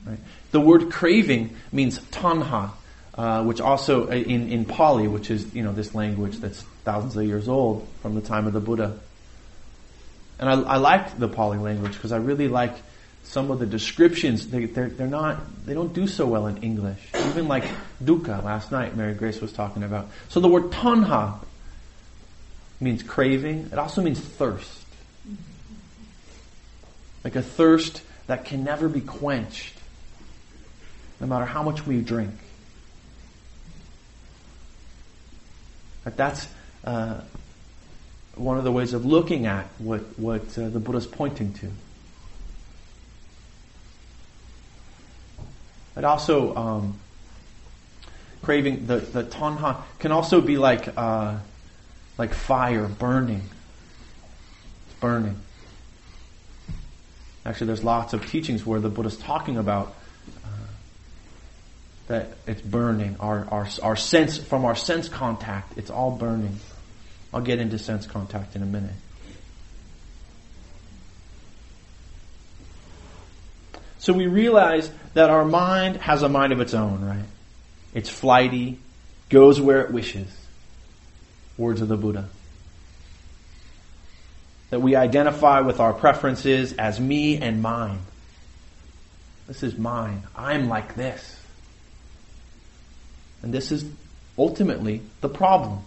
Right? 0.06 0.18
The 0.52 0.60
word 0.60 0.90
craving 0.90 1.56
means 1.72 1.98
tanha, 1.98 2.70
uh, 3.14 3.44
which 3.44 3.60
also 3.60 4.08
uh, 4.08 4.12
in, 4.12 4.50
in 4.50 4.64
Pali, 4.64 5.06
which 5.08 5.30
is 5.30 5.54
you 5.54 5.62
know 5.62 5.72
this 5.72 5.94
language 5.94 6.38
that's 6.38 6.62
thousands 6.84 7.16
of 7.16 7.24
years 7.24 7.48
old 7.48 7.86
from 8.00 8.14
the 8.14 8.20
time 8.20 8.46
of 8.46 8.52
the 8.52 8.60
Buddha. 8.60 8.98
And 10.38 10.48
I, 10.48 10.60
I 10.62 10.76
like 10.76 11.18
the 11.18 11.28
Pali 11.28 11.58
language 11.58 11.92
because 11.92 12.12
I 12.12 12.16
really 12.16 12.48
like 12.48 12.74
some 13.24 13.50
of 13.50 13.58
the 13.58 13.66
descriptions. 13.66 14.48
They, 14.48 14.64
they're, 14.64 14.88
they're 14.88 15.06
not, 15.06 15.66
they 15.66 15.74
don't 15.74 15.92
do 15.92 16.06
so 16.06 16.26
well 16.26 16.46
in 16.46 16.58
English. 16.58 17.00
Even 17.28 17.48
like 17.48 17.64
dukkha 18.02 18.42
last 18.42 18.72
night, 18.72 18.96
Mary 18.96 19.14
Grace 19.14 19.40
was 19.40 19.52
talking 19.52 19.82
about. 19.82 20.08
So 20.28 20.40
the 20.40 20.48
word 20.48 20.70
tanha 20.70 21.38
means 22.80 23.02
craving. 23.02 23.68
It 23.72 23.78
also 23.78 24.02
means 24.02 24.18
thirst. 24.18 24.84
Like 27.22 27.36
a 27.36 27.42
thirst 27.42 28.02
that 28.26 28.44
can 28.44 28.64
never 28.64 28.88
be 28.88 29.00
quenched 29.00 29.74
no 31.20 31.26
matter 31.26 31.44
how 31.44 31.62
much 31.62 31.86
we 31.86 32.00
drink. 32.00 32.34
But 36.02 36.16
that's 36.16 36.48
uh, 36.82 37.20
one 38.34 38.56
of 38.56 38.64
the 38.64 38.72
ways 38.72 38.94
of 38.94 39.04
looking 39.04 39.46
at 39.46 39.66
what, 39.78 40.00
what 40.18 40.42
uh, 40.58 40.70
the 40.70 40.80
Buddha's 40.80 41.06
pointing 41.06 41.52
to. 41.54 41.70
It 45.96 46.04
also, 46.04 46.54
um, 46.54 46.98
craving, 48.42 48.86
the, 48.86 48.96
the 48.96 49.24
tanha 49.24 49.82
can 49.98 50.12
also 50.12 50.40
be 50.40 50.56
like, 50.56 50.88
uh, 50.96 51.38
like 52.16 52.32
fire 52.32 52.86
burning. 52.86 53.42
It's 54.86 55.00
burning. 55.00 55.36
Actually, 57.44 57.68
there's 57.68 57.84
lots 57.84 58.12
of 58.12 58.26
teachings 58.26 58.64
where 58.64 58.80
the 58.80 58.90
Buddha's 58.90 59.16
talking 59.16 59.56
about 59.56 59.94
that 62.10 62.28
it's 62.44 62.60
burning. 62.60 63.16
Our, 63.20 63.46
our, 63.52 63.68
our 63.82 63.94
sense, 63.94 64.36
from 64.36 64.64
our 64.64 64.74
sense 64.74 65.08
contact, 65.08 65.78
it's 65.78 65.90
all 65.90 66.10
burning. 66.10 66.58
I'll 67.32 67.40
get 67.40 67.60
into 67.60 67.78
sense 67.78 68.04
contact 68.04 68.56
in 68.56 68.62
a 68.62 68.66
minute. 68.66 68.90
So 74.00 74.14
we 74.14 74.26
realize 74.26 74.90
that 75.12 75.28
our 75.28 75.44
mind 75.44 75.96
has 75.96 76.22
a 76.22 76.28
mind 76.28 76.54
of 76.54 76.60
its 76.60 76.72
own, 76.72 77.04
right? 77.04 77.24
It's 77.92 78.08
flighty, 78.08 78.78
goes 79.28 79.60
where 79.60 79.82
it 79.82 79.90
wishes. 79.90 80.26
Words 81.58 81.82
of 81.82 81.88
the 81.88 81.98
Buddha. 81.98 82.28
That 84.70 84.80
we 84.80 84.96
identify 84.96 85.60
with 85.60 85.80
our 85.80 85.92
preferences 85.92 86.72
as 86.72 86.98
me 86.98 87.36
and 87.36 87.60
mine. 87.60 87.98
This 89.46 89.62
is 89.62 89.76
mine. 89.76 90.22
I'm 90.34 90.68
like 90.68 90.94
this. 90.94 91.38
And 93.42 93.52
this 93.52 93.70
is 93.70 93.84
ultimately 94.38 95.02
the 95.20 95.28
problem. 95.28 95.80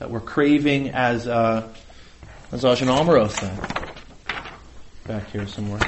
That 0.00 0.10
we're 0.10 0.20
craving 0.20 0.90
as, 0.90 1.26
uh, 1.26 1.66
as 2.50 2.62
Ajahn 2.62 2.88
Amaro 2.88 3.30
said. 3.30 3.81
Back 5.06 5.30
here 5.30 5.46
somewhere. 5.46 5.80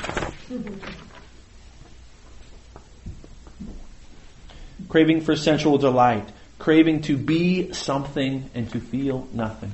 craving 4.94 5.20
for 5.22 5.34
sensual 5.34 5.76
delight. 5.76 6.28
Craving 6.60 7.02
to 7.02 7.16
be 7.16 7.72
something 7.72 8.48
and 8.54 8.70
to 8.70 8.78
feel 8.78 9.26
nothing. 9.32 9.72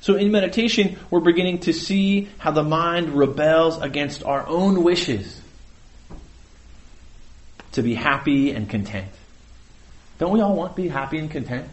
So 0.00 0.14
in 0.14 0.32
meditation, 0.32 0.96
we're 1.10 1.20
beginning 1.20 1.58
to 1.60 1.74
see 1.74 2.30
how 2.38 2.52
the 2.52 2.62
mind 2.62 3.10
rebels 3.10 3.78
against 3.82 4.24
our 4.24 4.46
own 4.46 4.82
wishes 4.82 5.42
to 7.72 7.82
be 7.82 7.92
happy 7.92 8.52
and 8.52 8.66
content. 8.66 9.12
Don't 10.18 10.32
we 10.32 10.40
all 10.40 10.56
want 10.56 10.74
to 10.74 10.82
be 10.82 10.88
happy 10.88 11.18
and 11.18 11.30
content? 11.30 11.68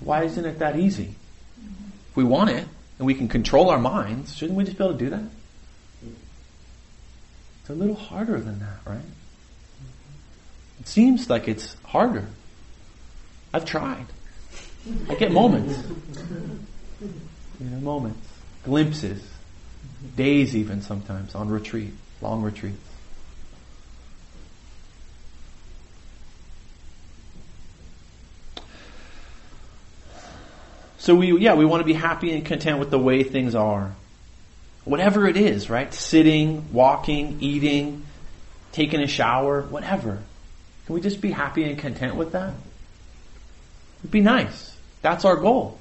Why 0.00 0.24
isn't 0.24 0.44
it 0.44 0.58
that 0.58 0.76
easy? 0.76 1.14
If 2.10 2.16
we 2.16 2.24
want 2.24 2.50
it 2.50 2.66
and 2.98 3.06
we 3.06 3.14
can 3.14 3.28
control 3.28 3.70
our 3.70 3.78
minds, 3.78 4.36
shouldn't 4.36 4.56
we 4.56 4.64
just 4.64 4.78
be 4.78 4.84
able 4.84 4.94
to 4.94 5.04
do 5.04 5.10
that? 5.10 5.22
It's 7.60 7.70
a 7.70 7.74
little 7.74 7.94
harder 7.94 8.40
than 8.40 8.58
that, 8.60 8.78
right? 8.84 9.04
It 10.80 10.88
seems 10.88 11.30
like 11.30 11.46
it's 11.48 11.76
harder. 11.84 12.26
I've 13.54 13.64
tried. 13.64 14.06
I 15.08 15.14
get 15.14 15.30
moments 15.30 15.78
you 17.62 17.70
know, 17.70 17.80
moments, 17.80 18.28
glimpses, 18.64 19.22
days 20.16 20.56
even 20.56 20.82
sometimes 20.82 21.34
on 21.34 21.48
retreat, 21.48 21.92
long 22.20 22.42
retreats. 22.42 22.88
So 31.02 31.16
we, 31.16 31.36
yeah, 31.40 31.54
we 31.54 31.64
want 31.64 31.80
to 31.80 31.84
be 31.84 31.94
happy 31.94 32.32
and 32.32 32.46
content 32.46 32.78
with 32.78 32.90
the 32.90 32.98
way 32.98 33.24
things 33.24 33.56
are. 33.56 33.92
Whatever 34.84 35.26
it 35.26 35.36
is, 35.36 35.68
right? 35.68 35.92
Sitting, 35.92 36.72
walking, 36.72 37.38
eating, 37.40 38.04
taking 38.70 39.00
a 39.00 39.08
shower, 39.08 39.62
whatever. 39.62 40.22
Can 40.86 40.94
we 40.94 41.00
just 41.00 41.20
be 41.20 41.32
happy 41.32 41.64
and 41.64 41.76
content 41.76 42.14
with 42.14 42.30
that? 42.32 42.54
It'd 44.02 44.12
be 44.12 44.20
nice. 44.20 44.76
That's 45.02 45.24
our 45.24 45.34
goal. 45.34 45.80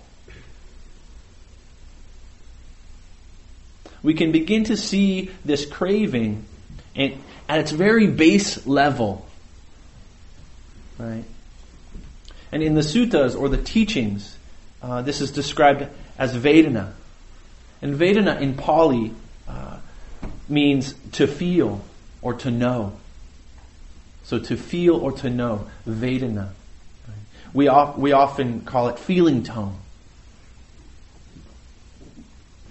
we 4.01 4.15
can 4.15 4.31
begin 4.31 4.63
to 4.63 4.75
see 4.75 5.29
this 5.45 5.63
craving 5.63 6.43
and 6.95 7.21
at 7.47 7.59
its 7.59 7.69
very 7.69 8.07
base 8.07 8.65
level. 8.65 9.27
Right? 10.97 11.25
And 12.51 12.63
in 12.63 12.73
the 12.73 12.81
suttas 12.81 13.39
or 13.39 13.47
the 13.47 13.61
teachings, 13.61 14.35
uh, 14.81 15.01
this 15.01 15.21
is 15.21 15.31
described 15.31 15.87
as 16.17 16.35
Vedana. 16.35 16.93
And 17.81 17.95
Vedana 17.95 18.39
in 18.39 18.55
Pali 18.55 19.13
uh, 19.47 19.77
means 20.49 20.95
to 21.13 21.27
feel 21.27 21.83
or 22.21 22.33
to 22.35 22.51
know. 22.51 22.93
So 24.23 24.39
to 24.39 24.57
feel 24.57 24.95
or 24.95 25.11
to 25.13 25.29
know, 25.29 25.67
Vedana. 25.87 26.49
We, 27.53 27.69
we 27.97 28.11
often 28.13 28.61
call 28.61 28.87
it 28.87 28.97
feeling 28.97 29.43
tone. 29.43 29.75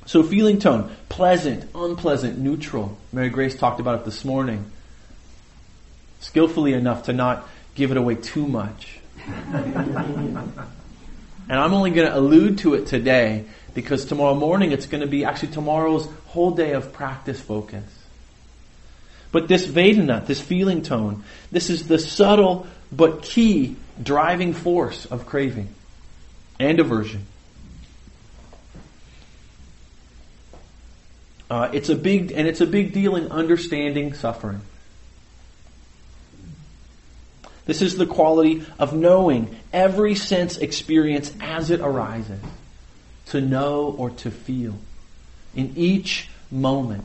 So 0.07 0.23
feeling 0.23 0.59
tone, 0.59 0.91
pleasant, 1.09 1.71
unpleasant, 1.75 2.39
neutral. 2.39 2.99
Mary 3.13 3.29
Grace 3.29 3.57
talked 3.57 3.79
about 3.79 4.01
it 4.01 4.05
this 4.05 4.25
morning. 4.25 4.71
Skillfully 6.21 6.73
enough 6.73 7.05
to 7.05 7.13
not 7.13 7.49
give 7.75 7.91
it 7.91 7.97
away 7.97 8.17
too 8.17 8.47
much. 8.47 8.99
and 11.51 11.59
I'm 11.59 11.75
only 11.75 11.91
going 11.91 12.07
to 12.07 12.17
allude 12.17 12.59
to 12.59 12.75
it 12.75 12.87
today 12.87 13.45
because 13.75 14.05
tomorrow 14.05 14.37
morning 14.37 14.71
it's 14.71 14.87
going 14.87 15.01
to 15.01 15.09
be 15.09 15.25
actually 15.25 15.49
tomorrow's 15.49 16.09
whole 16.29 16.53
day 16.53 16.75
of 16.75 16.93
practice 16.93 17.41
focus. 17.41 17.83
But 19.33 19.49
this 19.49 19.67
Vedana, 19.67 20.25
this 20.25 20.41
feeling 20.41 20.83
tone, 20.83 21.25
this 21.51 21.69
is 21.69 21.89
the 21.89 21.99
subtle 21.99 22.69
but 22.93 23.23
key 23.23 23.75
driving 24.01 24.53
force 24.55 25.07
of 25.07 25.27
craving 25.27 25.75
and 26.61 26.79
aversion. 26.79 27.27
Uh, 31.51 31.69
it's 31.73 31.89
a 31.89 31.97
big, 31.97 32.31
and 32.31 32.47
it's 32.47 32.61
a 32.61 32.67
big 32.67 32.93
deal 32.93 33.17
in 33.17 33.27
understanding 33.33 34.15
suffering. 34.15 34.61
This 37.71 37.83
is 37.83 37.97
the 37.97 38.05
quality 38.05 38.67
of 38.81 38.95
knowing 38.95 39.57
every 39.73 40.17
sense 40.17 40.57
experience 40.57 41.33
as 41.41 41.71
it 41.71 41.79
arises. 41.79 42.41
To 43.27 43.41
know 43.41 43.95
or 43.97 44.11
to 44.11 44.33
feel. 44.33 44.75
In 45.55 45.75
each 45.77 46.29
moment. 46.51 47.05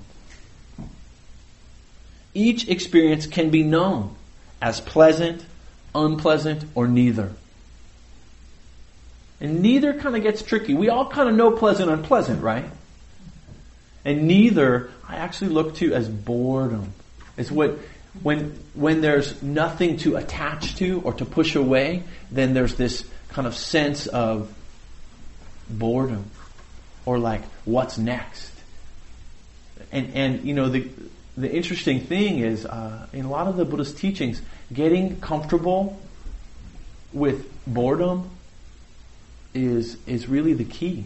Each 2.33 2.67
experience 2.67 3.27
can 3.27 3.51
be 3.51 3.61
known 3.61 4.15
as 4.59 4.81
pleasant, 4.81 5.45
unpleasant, 5.93 6.65
or 6.73 6.87
neither. 6.87 7.33
And 9.39 9.61
neither 9.61 9.93
kind 9.93 10.15
of 10.15 10.23
gets 10.23 10.41
tricky. 10.41 10.73
We 10.73 10.89
all 10.89 11.07
kind 11.11 11.29
of 11.29 11.35
know 11.35 11.51
pleasant, 11.51 11.91
unpleasant, 11.91 12.41
right? 12.41 12.65
And 14.03 14.27
neither 14.27 14.89
I 15.07 15.17
actually 15.17 15.51
look 15.51 15.75
to 15.75 15.93
as 15.93 16.09
boredom. 16.09 16.91
Is 17.37 17.51
what 17.51 17.77
when 18.23 18.64
when 18.75 19.01
there's 19.01 19.41
nothing 19.41 19.97
to 19.97 20.17
attach 20.17 20.75
to 20.77 21.01
or 21.01 21.13
to 21.13 21.25
push 21.25 21.55
away, 21.55 22.03
then 22.31 22.53
there's 22.53 22.75
this 22.75 23.07
kind 23.29 23.47
of 23.47 23.55
sense 23.55 24.07
of 24.07 24.53
boredom 25.69 26.29
or 27.05 27.17
like 27.17 27.43
what's 27.63 27.97
next. 27.97 28.51
And 29.91 30.13
and 30.13 30.43
you 30.45 30.53
know 30.53 30.69
the 30.69 30.89
the 31.37 31.51
interesting 31.51 32.01
thing 32.01 32.39
is 32.39 32.65
uh, 32.65 33.07
in 33.13 33.25
a 33.25 33.29
lot 33.29 33.47
of 33.47 33.57
the 33.57 33.65
Buddhist 33.65 33.97
teachings, 33.97 34.41
getting 34.73 35.19
comfortable 35.19 35.99
with 37.13 37.49
boredom 37.65 38.29
is 39.53 39.97
is 40.05 40.27
really 40.27 40.53
the 40.53 40.65
key. 40.65 41.05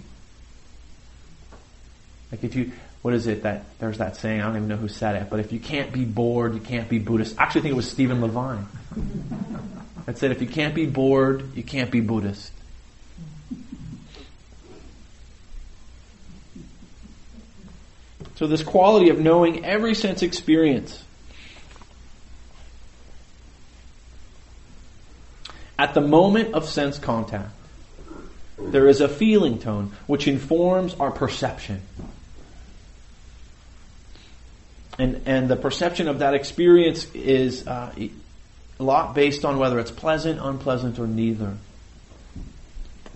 Like 2.31 2.43
if 2.43 2.55
you 2.55 2.71
what 3.01 3.13
is 3.13 3.27
it 3.27 3.43
that 3.43 3.65
there's 3.79 3.99
that 3.99 4.17
saying, 4.17 4.41
I 4.41 4.47
don't 4.47 4.57
even 4.57 4.67
know 4.67 4.75
who 4.75 4.89
said 4.89 5.15
it, 5.15 5.29
but 5.29 5.39
if 5.39 5.51
you 5.51 5.59
can't 5.59 5.93
be 5.93 6.03
bored, 6.03 6.53
you 6.53 6.59
can't 6.59 6.89
be 6.89 6.99
Buddhist. 6.99 7.39
I 7.39 7.43
Actually 7.43 7.61
think 7.61 7.71
it 7.73 7.77
was 7.77 7.89
Stephen 7.89 8.19
Levine. 8.21 8.67
that 10.05 10.17
said 10.17 10.31
if 10.31 10.41
you 10.41 10.47
can't 10.47 10.75
be 10.75 10.85
bored, 10.85 11.55
you 11.55 11.63
can't 11.63 11.91
be 11.91 12.01
Buddhist. 12.01 12.51
So 18.35 18.47
this 18.47 18.63
quality 18.63 19.09
of 19.09 19.19
knowing 19.19 19.65
every 19.65 19.93
sense 19.93 20.21
experience. 20.21 21.03
At 25.77 25.93
the 25.93 26.01
moment 26.01 26.53
of 26.53 26.67
sense 26.67 26.99
contact, 26.99 27.51
there 28.57 28.87
is 28.87 28.99
a 28.99 29.07
feeling 29.07 29.59
tone 29.59 29.93
which 30.07 30.27
informs 30.27 30.93
our 30.95 31.11
perception. 31.11 31.81
And, 34.99 35.21
and 35.25 35.49
the 35.49 35.55
perception 35.55 36.09
of 36.09 36.19
that 36.19 36.33
experience 36.33 37.07
is 37.13 37.65
uh, 37.65 37.93
a 37.97 38.83
lot 38.83 39.15
based 39.15 39.45
on 39.45 39.57
whether 39.57 39.79
it's 39.79 39.91
pleasant, 39.91 40.41
unpleasant, 40.41 40.99
or 40.99 41.07
neither. 41.07 41.55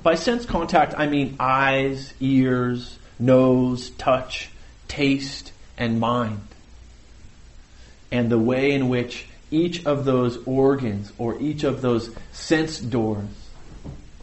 By 0.01 0.15
sense 0.15 0.45
contact, 0.45 0.93
I 0.97 1.07
mean 1.07 1.35
eyes, 1.39 2.13
ears, 2.21 2.97
nose, 3.19 3.89
touch, 3.91 4.49
taste, 4.87 5.51
and 5.77 5.99
mind. 5.99 6.47
And 8.11 8.29
the 8.29 8.39
way 8.39 8.71
in 8.71 8.87
which 8.87 9.25
each 9.51 9.85
of 9.85 10.05
those 10.05 10.37
organs 10.45 11.11
or 11.17 11.39
each 11.41 11.65
of 11.65 11.81
those 11.81 12.15
sense 12.31 12.79
doors 12.79 13.25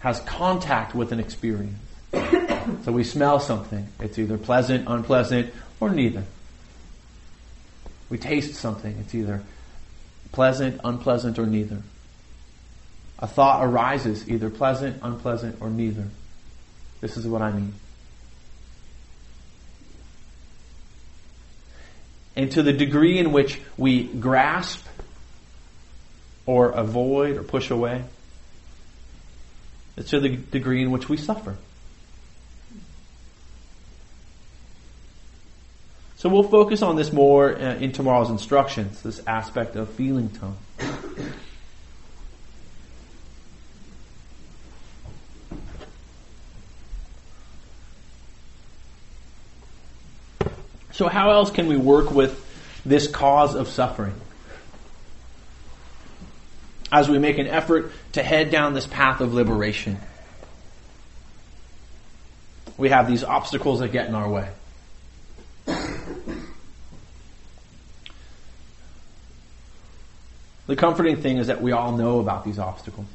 has 0.01 0.21
contact 0.21 0.95
with 0.95 1.13
an 1.13 1.21
experience. 1.21 1.77
so 2.85 2.93
we 2.93 3.05
smell 3.05 3.39
something. 3.39 3.87
It's 4.01 4.19
either 4.19 4.39
pleasant, 4.39 4.89
unpleasant, 4.89 5.53
or 5.79 5.91
neither. 5.91 6.25
We 8.11 8.19
taste 8.19 8.57
something. 8.57 8.97
It's 9.01 9.15
either 9.15 9.43
pleasant, 10.33 10.81
unpleasant, 10.85 11.39
or 11.39 11.47
neither. 11.47 11.83
A 13.19 13.27
thought 13.27 13.65
arises, 13.65 14.29
either 14.29 14.51
pleasant, 14.51 14.99
unpleasant, 15.03 15.57
or 15.61 15.71
neither. 15.71 16.09
This 17.01 17.17
is 17.17 17.27
what 17.27 17.41
I 17.41 17.53
mean. 17.53 17.75
and 22.37 22.51
to 22.53 22.63
the 22.63 22.73
degree 22.73 23.19
in 23.19 23.33
which 23.33 23.61
we 23.77 24.05
grasp 24.05 24.87
or 26.47 26.71
avoid 26.71 27.37
or 27.37 27.43
push 27.43 27.71
away, 27.71 28.03
it's 29.97 30.11
to 30.11 30.21
the 30.21 30.31
degree 30.31 30.83
in 30.83 30.91
which 30.91 31.09
we 31.09 31.17
suffer. 31.17 31.57
So 36.21 36.29
we'll 36.29 36.43
focus 36.43 36.83
on 36.83 36.97
this 36.97 37.15
more 37.15 37.57
uh, 37.57 37.77
in 37.77 37.93
tomorrow's 37.93 38.29
instructions, 38.29 39.01
this 39.01 39.23
aspect 39.27 39.75
of 39.75 39.89
feeling 39.89 40.29
tone. 40.29 40.59
So 50.93 51.09
how 51.09 51.31
else 51.31 51.51
can 51.51 51.69
we 51.69 51.79
work 51.79 52.11
with 52.11 52.47
this 52.85 53.07
cause 53.07 53.55
of 53.55 53.67
suffering? 53.69 54.13
As 56.93 57.09
we 57.09 57.19
make 57.19 57.39
an 57.39 57.47
effort 57.47 57.93
to 58.13 58.23
head 58.23 58.51
down 58.51 58.75
this 58.75 58.87
path 58.87 59.23
of 59.23 59.33
liberation. 59.33 59.97
We 62.77 62.91
have 62.91 63.09
these 63.09 63.25
obstacles 63.25 63.81
that 63.81 63.89
get 63.89 64.07
in 64.07 64.15
our 64.15 64.29
way. 64.29 64.51
The 70.71 70.77
comforting 70.77 71.17
thing 71.17 71.39
is 71.39 71.49
that 71.49 71.61
we 71.61 71.73
all 71.73 71.97
know 71.97 72.21
about 72.21 72.45
these 72.45 72.61
obstacles. 72.61 73.09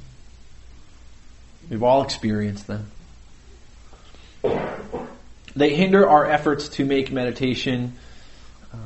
We've 1.69 1.83
all 1.83 2.03
experienced 2.03 2.67
them. 2.67 2.91
They 5.55 5.73
hinder 5.73 6.05
our 6.05 6.29
efforts 6.29 6.67
to 6.67 6.83
make 6.83 7.13
meditation. 7.13 7.93
Uh, 8.73 8.77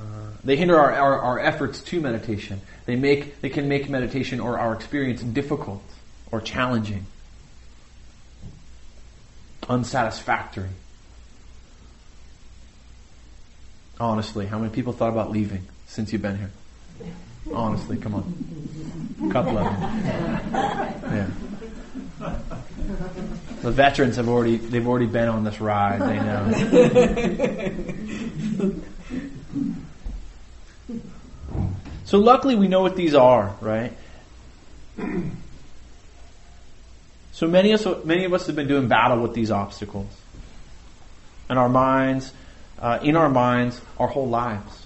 they 0.43 0.55
hinder 0.55 0.77
our, 0.79 0.93
our, 0.93 1.19
our 1.19 1.39
efforts 1.39 1.81
to 1.81 1.99
meditation. 1.99 2.61
They 2.85 2.95
make 2.95 3.41
they 3.41 3.49
can 3.49 3.67
make 3.67 3.89
meditation 3.89 4.39
or 4.39 4.59
our 4.59 4.75
experience 4.75 5.23
difficult 5.23 5.81
or 6.31 6.39
challenging, 6.39 7.07
unsatisfactory. 9.67 10.69
Honestly, 13.99 14.45
how 14.45 14.59
many 14.59 14.71
people 14.71 14.93
thought 14.93 15.09
about 15.09 15.31
leaving 15.31 15.63
since 15.87 16.13
you've 16.13 16.21
been 16.21 16.37
here? 16.37 16.51
Honestly, 17.53 17.97
come 17.97 18.15
on. 18.15 19.29
A 19.29 19.31
couple 19.31 19.57
of 19.57 19.65
them. 19.65 19.81
Yeah. 21.13 21.29
The 23.61 23.71
veterans 23.71 24.15
have 24.15 24.29
already 24.29 24.57
they've 24.57 24.87
already 24.87 25.05
been 25.05 25.27
on 25.27 25.43
this 25.43 25.59
ride. 25.59 26.01
They 26.01 26.17
know. 26.19 26.51
so 32.05 32.19
luckily 32.19 32.55
we 32.55 32.67
know 32.67 32.81
what 32.81 32.95
these 32.95 33.15
are, 33.15 33.55
right? 33.61 33.93
So 37.31 37.47
many 37.47 37.71
of 37.71 37.85
us, 37.85 38.03
many 38.05 38.25
of 38.25 38.33
us 38.33 38.47
have 38.47 38.55
been 38.57 38.67
doing 38.67 38.89
battle 38.89 39.21
with 39.21 39.33
these 39.33 39.49
obstacles, 39.49 40.13
in 41.49 41.57
our 41.57 41.69
minds, 41.69 42.33
uh, 42.79 42.99
in 43.01 43.15
our 43.15 43.29
minds, 43.29 43.79
our 43.97 44.07
whole 44.07 44.27
lives. 44.27 44.85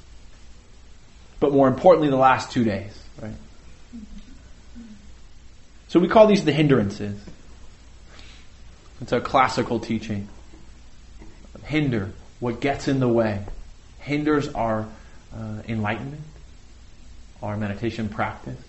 But 1.44 1.52
more 1.52 1.68
importantly, 1.68 2.10
the 2.10 2.16
last 2.16 2.52
two 2.52 2.64
days, 2.64 2.98
right? 3.22 3.34
So 5.90 6.00
we 6.00 6.08
call 6.08 6.28
these 6.28 6.46
the 6.46 6.54
hindrances. 6.54 7.22
It's 9.02 9.12
a 9.12 9.20
classical 9.20 9.82
teaching. 9.82 10.30
Hinder, 11.66 12.14
what 12.40 12.62
gets 12.62 12.88
in 12.88 13.02
the 13.02 13.10
way, 13.10 13.44
hinders 14.00 14.48
our 14.54 14.88
uh, 15.36 15.64
enlightenment, 15.68 16.22
our 17.42 17.58
meditation 17.58 18.08
practice. 18.08 18.62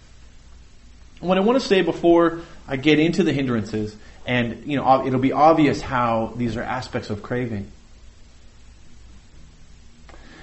What 1.21 1.39
I 1.39 1.43
want 1.43 1.63
to 1.63 1.65
say 1.65 1.83
before 1.83 2.41
I 2.67 2.75
get 2.75 2.99
into 2.99 3.23
the 3.23 3.33
hindrances, 3.33 3.95
and 4.27 4.67
you 4.67 4.77
know, 4.77 5.07
it'll 5.07 5.21
be 5.21 5.31
obvious 5.31 5.81
how 5.81 6.33
these 6.35 6.57
are 6.57 6.63
aspects 6.63 7.09
of 7.09 7.23
craving. 7.23 7.71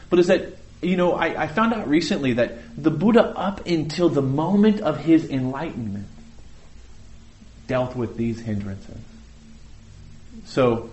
But 0.10 0.20
is 0.20 0.28
that 0.28 0.61
you 0.82 0.98
know, 0.98 1.14
I, 1.14 1.44
I 1.44 1.48
found 1.48 1.74
out 1.74 1.88
recently 1.88 2.34
that 2.34 2.58
the 2.82 2.92
Buddha, 2.92 3.24
up 3.24 3.66
until 3.68 4.10
the 4.10 4.22
moment 4.22 4.82
of 4.82 4.98
his 4.98 5.30
enlightenment, 5.30 6.08
dealt 7.68 7.96
with 7.96 8.18
these 8.18 8.40
hindrances. 8.40 8.98
So, 10.46 10.90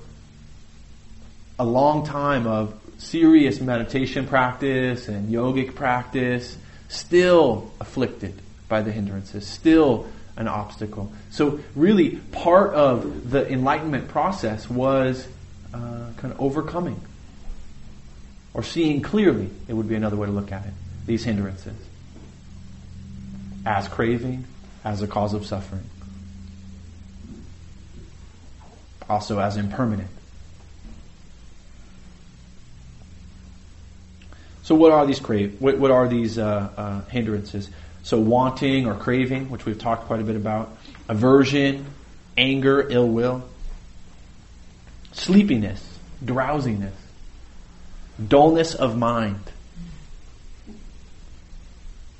a 1.59 1.65
long 1.65 2.07
time 2.07 2.47
of 2.47 2.79
serious 2.99 3.61
meditation 3.61 4.27
practice 4.27 5.09
and 5.09 5.33
yogic 5.33 5.75
practice, 5.75 6.57
still 6.89 7.73
afflicted 7.81 8.35
by 8.69 8.83
the 8.83 8.93
hindrances, 8.93 9.47
still 9.47 10.07
an 10.37 10.49
obstacle. 10.49 11.11
So, 11.31 11.61
really, 11.75 12.17
part 12.17 12.75
of 12.75 13.31
the 13.31 13.51
enlightenment 13.51 14.09
process 14.09 14.69
was 14.69 15.27
uh, 15.73 15.79
kind 16.19 16.33
of 16.33 16.41
overcoming 16.41 17.01
or 18.59 18.63
seeing 18.65 19.01
clearly, 19.01 19.49
it 19.69 19.73
would 19.73 19.89
be 19.89 19.95
another 19.95 20.17
way 20.17 20.27
to 20.27 20.33
look 20.33 20.51
at 20.51 20.67
it, 20.67 20.73
these 21.07 21.23
hindrances 21.23 21.77
as 23.65 23.87
craving, 23.87 24.45
as 24.85 25.01
a 25.01 25.07
cause 25.07 25.33
of 25.33 25.47
suffering. 25.47 25.85
also 29.09 29.39
as 29.39 29.57
impermanent. 29.57 30.11
So 34.63 34.75
what 34.75 34.93
are 34.93 35.07
these 35.07 35.19
crave? 35.19 35.61
What, 35.61 35.79
what 35.79 35.91
are 35.91 36.09
these 36.09 36.39
uh, 36.39 36.71
uh, 36.77 37.01
hindrances? 37.07 37.71
So 38.03 38.19
wanting 38.19 38.87
or 38.87 38.95
craving, 38.95 39.51
which 39.51 39.65
we've 39.65 39.79
talked 39.79 40.07
quite 40.07 40.21
a 40.21 40.25
bit 40.25 40.37
about. 40.37 40.77
Aversion, 41.09 41.87
anger, 42.37 42.87
ill 42.91 43.09
will. 43.09 43.49
Sleepiness, 45.13 45.99
drowsiness. 46.25 46.95
Dullness 48.27 48.75
of 48.75 48.97
mind. 48.97 49.41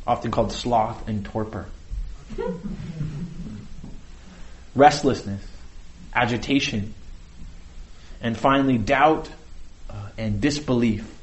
Often 0.07 0.31
called 0.31 0.53
sloth 0.53 1.09
and 1.09 1.25
torpor. 1.25 1.67
Restlessness, 4.75 5.45
agitation. 6.15 6.95
And 8.21 8.37
finally, 8.37 8.79
doubt 8.79 9.29
uh, 9.91 10.09
and 10.17 10.41
disbelief. 10.41 11.15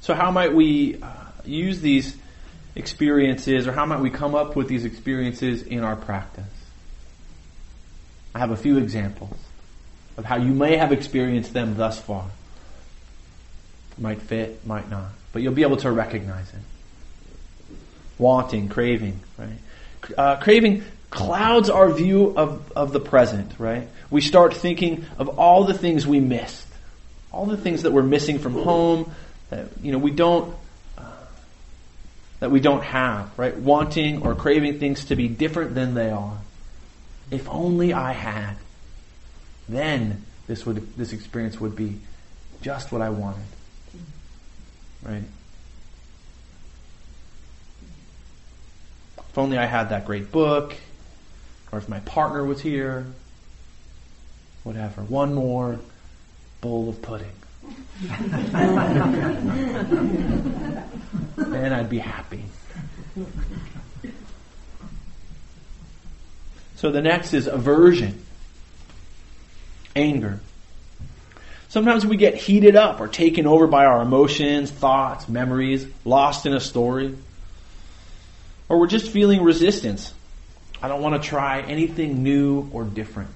So, 0.00 0.12
how 0.12 0.30
might 0.30 0.54
we 0.54 1.00
uh, 1.00 1.08
use 1.46 1.80
these 1.80 2.14
experiences, 2.74 3.66
or 3.66 3.72
how 3.72 3.86
might 3.86 4.00
we 4.00 4.10
come 4.10 4.34
up 4.34 4.54
with 4.54 4.68
these 4.68 4.84
experiences 4.84 5.62
in 5.62 5.82
our 5.82 5.96
practice? 5.96 6.44
I 8.34 8.40
have 8.40 8.50
a 8.50 8.56
few 8.56 8.78
examples 8.78 9.36
of 10.16 10.24
how 10.24 10.36
you 10.36 10.52
may 10.52 10.76
have 10.76 10.92
experienced 10.92 11.52
them 11.52 11.76
thus 11.76 12.00
far. 12.00 12.26
Might 13.96 14.20
fit, 14.22 14.66
might 14.66 14.90
not, 14.90 15.10
but 15.32 15.42
you'll 15.42 15.52
be 15.52 15.62
able 15.62 15.76
to 15.78 15.90
recognize 15.90 16.48
it. 16.48 17.76
Wanting, 18.18 18.68
craving, 18.68 19.20
right? 19.38 20.18
Uh, 20.18 20.36
craving 20.36 20.82
clouds 21.10 21.70
our 21.70 21.90
view 21.92 22.36
of, 22.36 22.72
of 22.72 22.92
the 22.92 22.98
present, 22.98 23.52
right? 23.58 23.88
We 24.10 24.20
start 24.20 24.54
thinking 24.54 25.04
of 25.16 25.38
all 25.38 25.64
the 25.64 25.74
things 25.74 26.06
we 26.06 26.18
missed, 26.18 26.66
all 27.32 27.46
the 27.46 27.56
things 27.56 27.82
that 27.82 27.92
we're 27.92 28.02
missing 28.02 28.40
from 28.40 28.54
home, 28.54 29.12
that 29.50 29.68
you 29.80 29.92
know 29.92 29.98
we 29.98 30.10
don't 30.10 30.54
uh, 30.98 31.02
that 32.40 32.50
we 32.50 32.58
don't 32.60 32.82
have, 32.82 33.30
right? 33.38 33.56
Wanting 33.56 34.22
or 34.22 34.34
craving 34.34 34.80
things 34.80 35.06
to 35.06 35.16
be 35.16 35.28
different 35.28 35.74
than 35.74 35.94
they 35.94 36.10
are. 36.10 36.38
If 37.34 37.48
only 37.48 37.92
I 37.92 38.12
had, 38.12 38.54
then 39.68 40.24
this 40.46 40.64
would 40.64 40.96
this 40.96 41.12
experience 41.12 41.60
would 41.60 41.74
be 41.74 41.98
just 42.62 42.92
what 42.92 43.02
I 43.02 43.10
wanted, 43.10 43.42
right? 45.02 45.24
If 49.18 49.36
only 49.36 49.58
I 49.58 49.66
had 49.66 49.88
that 49.88 50.06
great 50.06 50.30
book, 50.30 50.76
or 51.72 51.78
if 51.78 51.88
my 51.88 51.98
partner 52.00 52.44
was 52.44 52.60
here, 52.60 53.04
whatever. 54.62 55.02
One 55.02 55.34
more 55.34 55.80
bowl 56.60 56.88
of 56.88 57.02
pudding. 57.02 57.26
then 61.36 61.72
I'd 61.72 61.90
be 61.90 61.98
happy. 61.98 62.44
So 66.84 66.90
the 66.90 67.00
next 67.00 67.32
is 67.32 67.46
aversion, 67.46 68.22
anger. 69.96 70.40
Sometimes 71.70 72.04
we 72.04 72.18
get 72.18 72.34
heated 72.34 72.76
up 72.76 73.00
or 73.00 73.08
taken 73.08 73.46
over 73.46 73.66
by 73.66 73.86
our 73.86 74.02
emotions, 74.02 74.70
thoughts, 74.70 75.26
memories, 75.26 75.86
lost 76.04 76.44
in 76.44 76.52
a 76.52 76.60
story. 76.60 77.16
Or 78.68 78.78
we're 78.78 78.86
just 78.86 79.08
feeling 79.08 79.42
resistance. 79.42 80.12
I 80.82 80.88
don't 80.88 81.00
want 81.00 81.14
to 81.22 81.26
try 81.26 81.62
anything 81.62 82.22
new 82.22 82.68
or 82.70 82.84
different. 82.84 83.32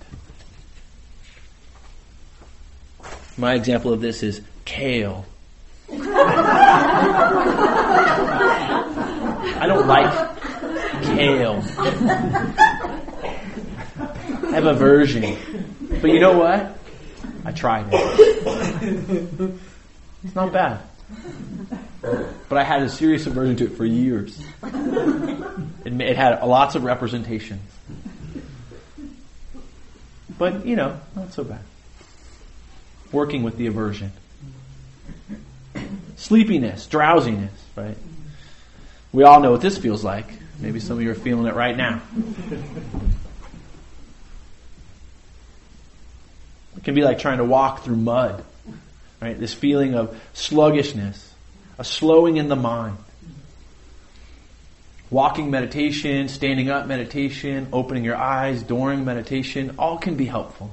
My 3.39 3.55
example 3.55 3.95
of 3.95 4.03
this 4.03 4.23
is 4.23 4.43
kale. 4.67 5.25
I 5.91 6.05
don't 9.67 9.87
like 9.87 10.37
kale. 11.03 11.65
Have 14.59 14.67
aversion. 14.67 15.37
But 16.01 16.11
you 16.11 16.19
know 16.19 16.37
what? 16.37 16.77
I 17.45 17.53
tried 17.53 17.87
it. 17.93 19.55
It's 20.25 20.35
not 20.35 20.53
bad. 20.53 20.81
But 22.03 22.59
I 22.59 22.65
had 22.65 22.83
a 22.83 22.89
serious 22.89 23.25
aversion 23.29 23.55
to 23.59 23.67
it 23.67 23.77
for 23.77 23.85
years. 23.85 24.37
It, 24.65 26.01
it 26.01 26.17
had 26.17 26.43
lots 26.43 26.75
of 26.75 26.83
representations. 26.83 27.63
But, 30.37 30.67
you 30.67 30.75
know, 30.75 30.99
not 31.15 31.33
so 31.33 31.45
bad 31.45 31.61
working 33.13 33.45
with 33.45 33.57
the 33.59 33.69
aversion. 33.69 34.11
Sleepiness, 36.17 36.89
drowsiness, 36.89 37.53
right? 37.77 37.97
We 39.13 39.23
all 39.23 39.39
know 39.39 39.53
what 39.53 39.61
this 39.61 39.79
feels 39.79 40.03
like. 40.03 40.27
Maybe 40.59 40.81
some 40.81 40.97
of 40.97 41.03
you 41.05 41.13
are 41.13 41.15
feeling 41.15 41.47
it 41.47 41.55
right 41.55 41.77
now. 41.77 42.03
It 46.79 46.85
can 46.85 46.95
be 46.95 47.03
like 47.03 47.19
trying 47.19 47.39
to 47.39 47.45
walk 47.45 47.83
through 47.83 47.97
mud, 47.97 48.45
right? 49.21 49.37
This 49.37 49.53
feeling 49.53 49.97
of 49.97 50.17
sluggishness, 50.33 51.35
a 51.77 51.83
slowing 51.83 52.37
in 52.37 52.49
the 52.49 52.55
mind. 52.55 52.97
Walking 55.11 55.51
meditation, 55.51 56.29
standing 56.29 56.71
up 56.71 56.87
meditation, 56.87 57.67
opening 57.73 58.05
your 58.05 58.15
eyes 58.15 58.63
during 58.63 59.05
meditation, 59.05 59.75
all 59.77 59.99
can 59.99 60.15
be 60.15 60.27
helpful. 60.27 60.71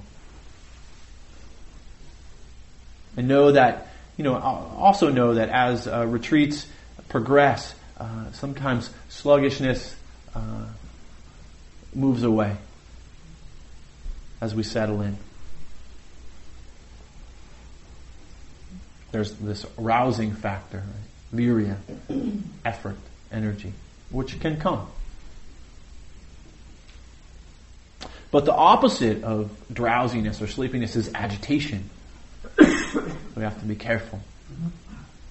And 3.17 3.27
know 3.27 3.53
that, 3.53 3.87
you 4.15 4.23
know, 4.23 4.35
also 4.35 5.09
know 5.09 5.33
that 5.33 5.49
as 5.49 5.87
uh, 5.87 6.05
retreats 6.05 6.67
progress, 7.09 7.73
uh, 7.97 8.31
sometimes 8.31 8.91
sluggishness 9.09 9.95
uh, 10.35 10.67
moves 11.95 12.21
away 12.21 12.57
as 14.39 14.53
we 14.53 14.61
settle 14.61 15.01
in. 15.01 15.17
There's 19.15 19.31
this 19.35 19.65
rousing 19.77 20.33
factor, 20.33 20.83
right? 21.31 22.45
effort, 22.65 22.97
energy, 23.31 23.71
which 24.09 24.37
can 24.41 24.59
come. 24.59 24.89
But 28.29 28.43
the 28.43 28.53
opposite 28.53 29.23
of 29.23 29.51
drowsiness 29.73 30.41
or 30.41 30.47
sleepiness 30.47 30.97
is 30.97 31.13
agitation. 31.15 31.89
We 32.57 33.43
have 33.43 33.57
to 33.61 33.65
be 33.65 33.77
careful. 33.77 34.19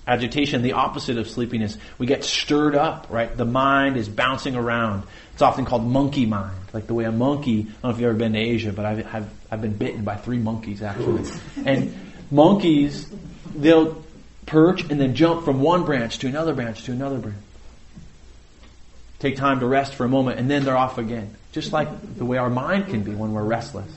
Agitation, 0.07 0.63
the 0.63 0.73
opposite 0.73 1.19
of 1.19 1.29
sleepiness. 1.29 1.77
We 1.99 2.07
get 2.07 2.25
stirred 2.25 2.75
up, 2.75 3.09
right? 3.11 3.37
The 3.37 3.45
mind 3.45 3.99
is 3.99 4.09
bouncing 4.09 4.57
around. 4.57 5.03
It's 5.35 5.43
often 5.43 5.67
called 5.67 5.85
monkey 5.85 6.25
mind, 6.25 6.57
like 6.73 6.87
the 6.87 6.95
way 6.95 7.05
a 7.05 7.13
monkey, 7.13 7.61
I 7.61 7.65
don't 7.65 7.83
know 7.83 7.91
if 7.91 7.97
you've 7.97 8.09
ever 8.09 8.19
been 8.19 8.33
to 8.33 8.39
Asia, 8.39 8.73
but 8.73 8.87
I've, 8.87 9.15
I've, 9.15 9.31
I've 9.51 9.61
been 9.61 9.77
bitten 9.77 10.05
by 10.05 10.17
three 10.17 10.39
monkeys 10.39 10.81
actually. 10.81 11.31
And 11.67 11.95
monkeys, 12.31 13.13
they'll 13.55 14.05
perch 14.47 14.83
and 14.83 15.01
then 15.01 15.15
jump 15.15 15.45
from 15.45 15.61
one 15.61 15.85
branch 15.85 16.19
to 16.19 16.27
another 16.27 16.55
branch 16.55 16.85
to 16.85 16.93
another 16.93 17.19
branch. 17.19 17.39
Take 19.19 19.37
time 19.37 19.61
to 19.61 19.67
rest 19.67 19.95
for 19.95 20.05
a 20.05 20.09
moment 20.09 20.39
and 20.39 20.51
then 20.51 20.65
they're 20.65 20.77
off 20.77 20.99
again. 20.99 21.35
Just 21.53 21.73
like 21.73 22.17
the 22.17 22.25
way 22.25 22.37
our 22.37 22.51
mind 22.51 22.89
can 22.89 23.03
be 23.03 23.13
when 23.13 23.33
we're 23.33 23.45
restless. 23.45 23.91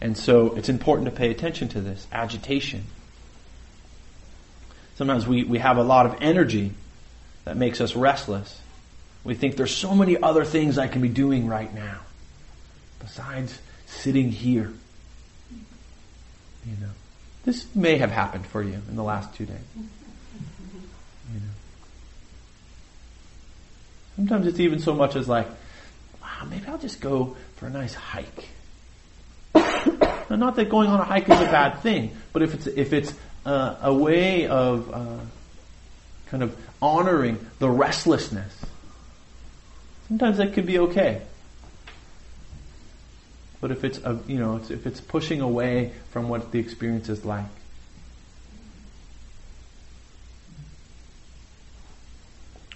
And 0.00 0.16
so 0.16 0.54
it's 0.56 0.68
important 0.68 1.06
to 1.06 1.10
pay 1.10 1.30
attention 1.30 1.68
to 1.68 1.80
this 1.80 2.06
agitation. 2.12 2.84
Sometimes 4.96 5.26
we, 5.26 5.44
we 5.44 5.58
have 5.58 5.76
a 5.76 5.82
lot 5.82 6.06
of 6.06 6.16
energy 6.20 6.72
that 7.44 7.56
makes 7.56 7.80
us 7.80 7.96
restless. 7.96 8.60
We 9.24 9.34
think 9.34 9.56
there's 9.56 9.74
so 9.74 9.94
many 9.94 10.20
other 10.20 10.44
things 10.44 10.78
I 10.78 10.88
can 10.88 11.02
be 11.02 11.08
doing 11.08 11.46
right 11.46 11.72
now 11.74 12.00
besides 12.98 13.58
sitting 13.86 14.30
here. 14.30 14.72
You 16.66 16.72
know, 16.80 16.90
this 17.44 17.66
may 17.74 17.96
have 17.98 18.10
happened 18.10 18.46
for 18.46 18.62
you 18.62 18.74
in 18.88 18.96
the 18.96 19.02
last 19.02 19.34
two 19.34 19.46
days. 19.46 19.56
You 19.76 21.40
know. 21.40 21.40
Sometimes 24.16 24.46
it's 24.46 24.60
even 24.60 24.78
so 24.78 24.94
much 24.94 25.16
as 25.16 25.28
like, 25.28 25.48
wow, 26.20 26.46
maybe 26.48 26.66
I'll 26.66 26.78
just 26.78 27.00
go 27.00 27.36
for 27.56 27.66
a 27.66 27.70
nice 27.70 27.94
hike. 27.94 28.48
Now, 30.30 30.36
not 30.36 30.54
that 30.56 30.68
going 30.68 30.88
on 30.88 31.00
a 31.00 31.04
hike 31.04 31.28
is 31.28 31.40
a 31.40 31.46
bad 31.46 31.80
thing, 31.80 32.16
but 32.32 32.42
if 32.42 32.54
it's 32.54 32.68
if 32.68 32.92
it's 32.92 33.12
uh, 33.44 33.74
a 33.82 33.92
way 33.92 34.46
of 34.46 34.88
uh, 34.94 35.18
kind 36.26 36.44
of 36.44 36.56
honoring 36.80 37.44
the 37.58 37.68
restlessness, 37.68 38.54
sometimes 40.06 40.36
that 40.36 40.52
could 40.52 40.66
be 40.66 40.78
okay. 40.78 41.22
But 43.60 43.70
if 43.70 43.84
it's 43.84 43.98
a, 43.98 44.18
you 44.26 44.38
know 44.38 44.56
if 44.56 44.86
it's 44.86 45.00
pushing 45.00 45.40
away 45.40 45.92
from 46.10 46.28
what 46.28 46.52
the 46.52 46.58
experience 46.58 47.08
is 47.08 47.24
like, 47.24 47.44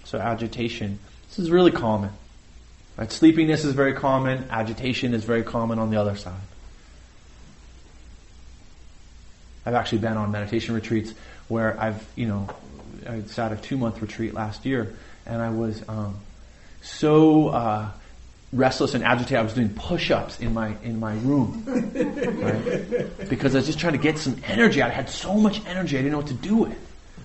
so 0.03 0.19
agitation. 0.19 0.99
This 1.29 1.39
is 1.39 1.51
really 1.51 1.71
common. 1.71 2.11
Right? 2.97 3.11
Sleepiness 3.11 3.65
is 3.65 3.73
very 3.73 3.93
common. 3.93 4.45
Agitation 4.49 5.13
is 5.13 5.23
very 5.23 5.43
common 5.43 5.79
on 5.79 5.89
the 5.89 5.99
other 5.99 6.15
side. 6.15 6.33
I've 9.65 9.73
actually 9.73 9.97
been 9.97 10.15
on 10.15 10.31
meditation 10.31 10.75
retreats 10.75 11.13
where 11.47 11.79
I've, 11.79 12.05
you 12.15 12.27
know, 12.27 12.47
I 13.07 13.23
sat 13.23 13.51
a 13.51 13.55
two 13.55 13.77
month 13.77 14.01
retreat 14.01 14.33
last 14.33 14.65
year 14.65 14.95
and 15.25 15.41
I 15.41 15.49
was 15.49 15.83
um, 15.89 16.19
so 16.81 17.49
uh, 17.49 17.89
restless 18.55 18.93
and 18.93 19.03
agitated. 19.03 19.37
I 19.37 19.41
was 19.41 19.53
doing 19.53 19.69
push-ups 19.69 20.39
in 20.39 20.53
my 20.53 20.75
in 20.83 20.99
my 20.99 21.15
room, 21.15 21.63
right? 22.41 23.29
Because 23.29 23.53
I 23.55 23.59
was 23.59 23.67
just 23.67 23.79
trying 23.79 23.93
to 23.93 23.99
get 23.99 24.17
some 24.17 24.37
energy. 24.45 24.81
I 24.81 24.89
had 24.89 25.09
so 25.09 25.35
much 25.35 25.61
energy, 25.65 25.97
I 25.97 26.01
didn't 26.01 26.13
know 26.13 26.19
what 26.19 26.27
to 26.27 26.33
do 26.33 26.55
with. 26.55 26.77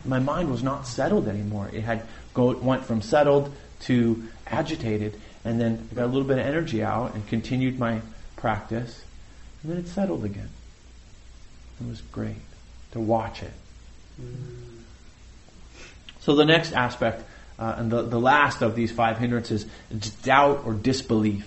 My 0.05 0.19
mind 0.19 0.51
was 0.51 0.63
not 0.63 0.87
settled 0.87 1.29
anymore. 1.29 1.71
It 1.73 1.83
had 1.83 2.07
go 2.35 2.57
went 2.57 2.85
from 2.85 3.03
settled 3.03 3.55
to 3.81 4.23
agitated, 4.47 5.21
and 5.45 5.61
then 5.61 5.89
I 5.91 5.95
got 5.95 6.05
a 6.05 6.07
little 6.07 6.29
bit 6.29 6.39
of 6.39 6.47
energy 6.47 6.83
out 6.83 7.15
and 7.15 7.27
continued 7.29 7.79
my 7.79 8.01
practice, 8.37 9.05
and 9.63 9.73
then 9.73 9.79
it 9.79 9.89
settled 9.89 10.25
again. 10.25 10.49
It 11.81 11.89
was 11.89 12.01
great 12.01 12.37
to 12.93 13.01
watch 13.01 13.43
it. 13.43 13.53
Mm. 14.21 14.71
So 16.21 16.35
the 16.35 16.45
next 16.45 16.73
aspect, 16.73 17.25
uh, 17.61 17.75
and 17.77 17.91
the, 17.91 18.03
the 18.03 18.19
last 18.19 18.63
of 18.63 18.75
these 18.75 18.91
five 18.91 19.19
hindrances, 19.19 19.67
is 19.91 20.11
doubt 20.11 20.63
or 20.65 20.73
disbelief. 20.73 21.47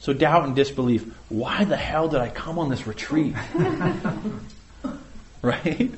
So 0.00 0.12
doubt 0.12 0.44
and 0.44 0.56
disbelief. 0.56 1.04
Why 1.28 1.64
the 1.64 1.76
hell 1.76 2.08
did 2.08 2.20
I 2.20 2.28
come 2.28 2.58
on 2.58 2.68
this 2.70 2.86
retreat? 2.86 3.34
right? 5.42 5.90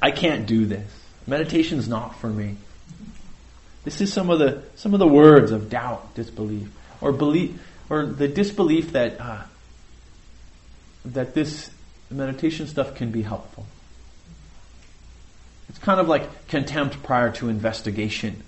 I 0.00 0.10
can't 0.12 0.46
do 0.46 0.66
this. 0.66 0.90
Meditation's 1.26 1.88
not 1.88 2.18
for 2.20 2.28
me. 2.28 2.56
This 3.84 4.00
is 4.00 4.12
some 4.12 4.30
of 4.30 4.38
the 4.38 4.62
some 4.74 4.94
of 4.94 5.00
the 5.00 5.06
words 5.06 5.52
of 5.52 5.70
doubt, 5.70 6.14
disbelief, 6.14 6.68
or 7.00 7.12
belief, 7.12 7.60
or 7.88 8.04
the 8.04 8.26
disbelief 8.26 8.92
that 8.92 9.20
uh, 9.20 9.42
that 11.04 11.34
this 11.34 11.70
meditation 12.14 12.66
stuff 12.66 12.94
can 12.94 13.10
be 13.10 13.22
helpful. 13.22 13.66
It's 15.68 15.78
kind 15.78 16.00
of 16.00 16.08
like 16.08 16.48
contempt 16.48 17.02
prior 17.02 17.32
to 17.32 17.48
investigation, 17.48 18.42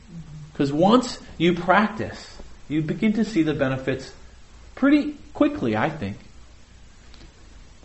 because 0.53 0.73
once 0.73 1.19
you 1.37 1.55
practice, 1.55 2.39
you 2.69 2.83
begin 2.83 3.15
to 3.15 3.25
see 3.25 3.43
the 3.43 3.55
benefits 3.55 4.13
pretty 4.75 5.15
quickly. 5.35 5.77
I 5.77 5.91
think. 5.91 6.17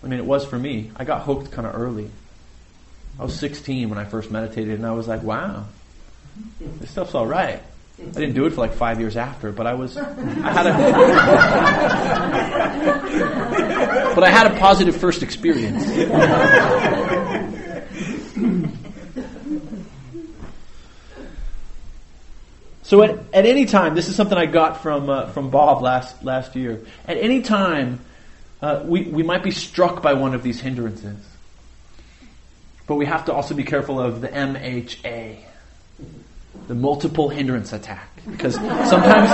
I 0.03 0.07
mean, 0.07 0.19
it 0.19 0.25
was 0.25 0.45
for 0.45 0.59
me. 0.59 0.91
I 0.95 1.05
got 1.05 1.23
hooked 1.23 1.51
kind 1.51 1.65
of 1.65 1.75
early. 1.75 2.11
I 3.19 3.23
was 3.23 3.39
16 3.39 3.89
when 3.89 3.97
I 3.97 4.05
first 4.05 4.31
meditated, 4.31 4.75
and 4.75 4.85
I 4.85 4.91
was 4.91 5.07
like, 5.07 5.23
wow, 5.23 5.65
this 6.79 6.89
stuff's 6.89 7.15
all 7.15 7.27
right. 7.27 7.61
I 7.99 8.03
didn't 8.05 8.33
do 8.33 8.45
it 8.45 8.51
for 8.51 8.61
like 8.61 8.73
five 8.73 8.99
years 8.99 9.15
after, 9.15 9.51
but 9.51 9.67
I 9.67 9.75
was, 9.75 9.95
I 9.95 10.03
had 10.51 10.67
a, 10.67 10.73
but 14.15 14.23
I 14.23 14.29
had 14.29 14.51
a 14.51 14.59
positive 14.59 14.95
first 14.95 15.23
experience. 15.23 15.85
so 22.83 23.01
at, 23.01 23.17
at 23.33 23.45
any 23.45 23.65
time, 23.65 23.95
this 23.95 24.07
is 24.07 24.15
something 24.15 24.37
I 24.37 24.45
got 24.45 24.81
from 24.81 25.09
uh, 25.09 25.29
from 25.29 25.49
Bob 25.49 25.81
last 25.81 26.23
last 26.23 26.55
year. 26.55 26.81
At 27.07 27.17
any 27.17 27.41
time, 27.41 27.99
uh, 28.61 28.83
we 28.85 29.03
we 29.03 29.23
might 29.23 29.43
be 29.43 29.51
struck 29.51 30.01
by 30.01 30.13
one 30.13 30.33
of 30.33 30.43
these 30.43 30.61
hindrances. 30.61 31.17
But 32.85 32.95
we 32.95 33.05
have 33.05 33.25
to 33.25 33.33
also 33.33 33.55
be 33.55 33.63
careful 33.63 33.99
of 33.99 34.19
the 34.19 34.27
MHA, 34.27 35.37
the 36.67 36.75
multiple 36.75 37.29
hindrance 37.29 37.71
attack, 37.71 38.09
because 38.29 38.55
sometimes, 38.55 39.29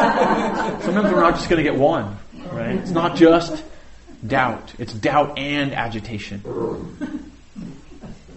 sometimes 0.83 1.11
we're 1.11 1.21
not 1.21 1.33
just 1.33 1.49
going 1.49 1.57
to 1.57 1.63
get 1.63 1.75
one, 1.75 2.15
right? 2.51 2.75
It's 2.75 2.91
not 2.91 3.15
just 3.15 3.63
doubt; 4.25 4.73
it's 4.77 4.93
doubt 4.93 5.38
and 5.38 5.73
agitation. 5.73 6.41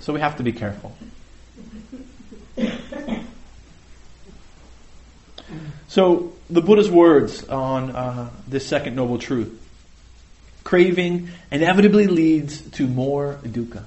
So 0.00 0.12
we 0.12 0.20
have 0.20 0.36
to 0.38 0.42
be 0.42 0.52
careful. 0.52 0.96
So 5.88 6.32
the 6.48 6.62
Buddha's 6.62 6.90
words 6.90 7.44
on 7.44 7.90
uh, 7.90 8.30
this 8.48 8.66
second 8.66 8.96
noble 8.96 9.18
truth: 9.18 9.60
craving 10.64 11.28
inevitably 11.50 12.06
leads 12.06 12.62
to 12.72 12.86
more 12.86 13.38
dukkha. 13.44 13.84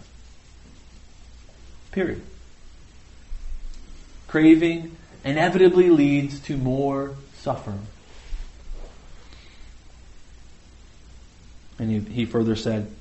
Period. 1.92 2.22
Craving 4.28 4.96
inevitably 5.24 5.90
leads 5.90 6.40
to 6.42 6.58
more 6.58 7.16
suffering. 7.38 7.88
And 11.80 11.90
he, 11.90 12.00
he 12.00 12.26
further 12.26 12.56
said, 12.56 12.92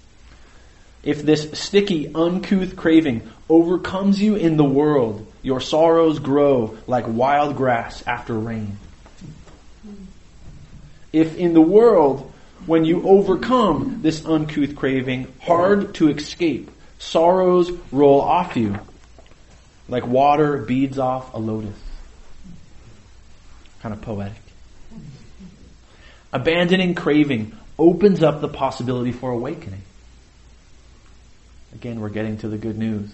if 1.03 1.23
this 1.23 1.51
sticky, 1.53 2.15
uncouth 2.15 2.77
craving 2.77 3.31
overcomes 3.49 4.21
you 4.21 4.37
in 4.37 4.57
the 4.57 4.65
world, 4.65 5.31
your 5.43 5.61
sorrows 5.61 6.19
grow 6.19 6.79
like 6.87 7.05
wild 7.07 7.57
grass 7.57 8.03
after 8.07 8.33
rain. 8.35 8.79
If 11.13 11.37
in 11.37 11.53
the 11.53 11.61
world, 11.61 12.33
when 12.67 12.85
you 12.85 13.07
overcome 13.07 14.01
this 14.01 14.25
uncouth 14.25 14.75
craving, 14.75 15.33
hard 15.43 15.95
to 15.97 16.09
escape, 16.09 16.71
Sorrows 16.99 17.71
roll 17.93 18.21
off 18.21 18.57
you 18.57 18.79
like 19.89 20.07
water 20.07 20.59
beads 20.59 20.99
off 20.99 21.35
a 21.35 21.39
lotus. 21.39 21.77
Kind 23.83 23.95
of 23.95 24.01
poetic. 24.01 24.41
Abandoning 26.33 26.95
craving 26.95 27.53
opens 27.79 28.23
up 28.23 28.41
the 28.41 28.49
possibility 28.49 29.13
for 29.13 29.31
awakening. 29.31 29.83
Again, 31.75 32.01
we're 32.01 32.09
getting 32.09 32.39
to 32.39 32.49
the 32.49 32.59
good 32.59 32.79
news. 32.79 33.11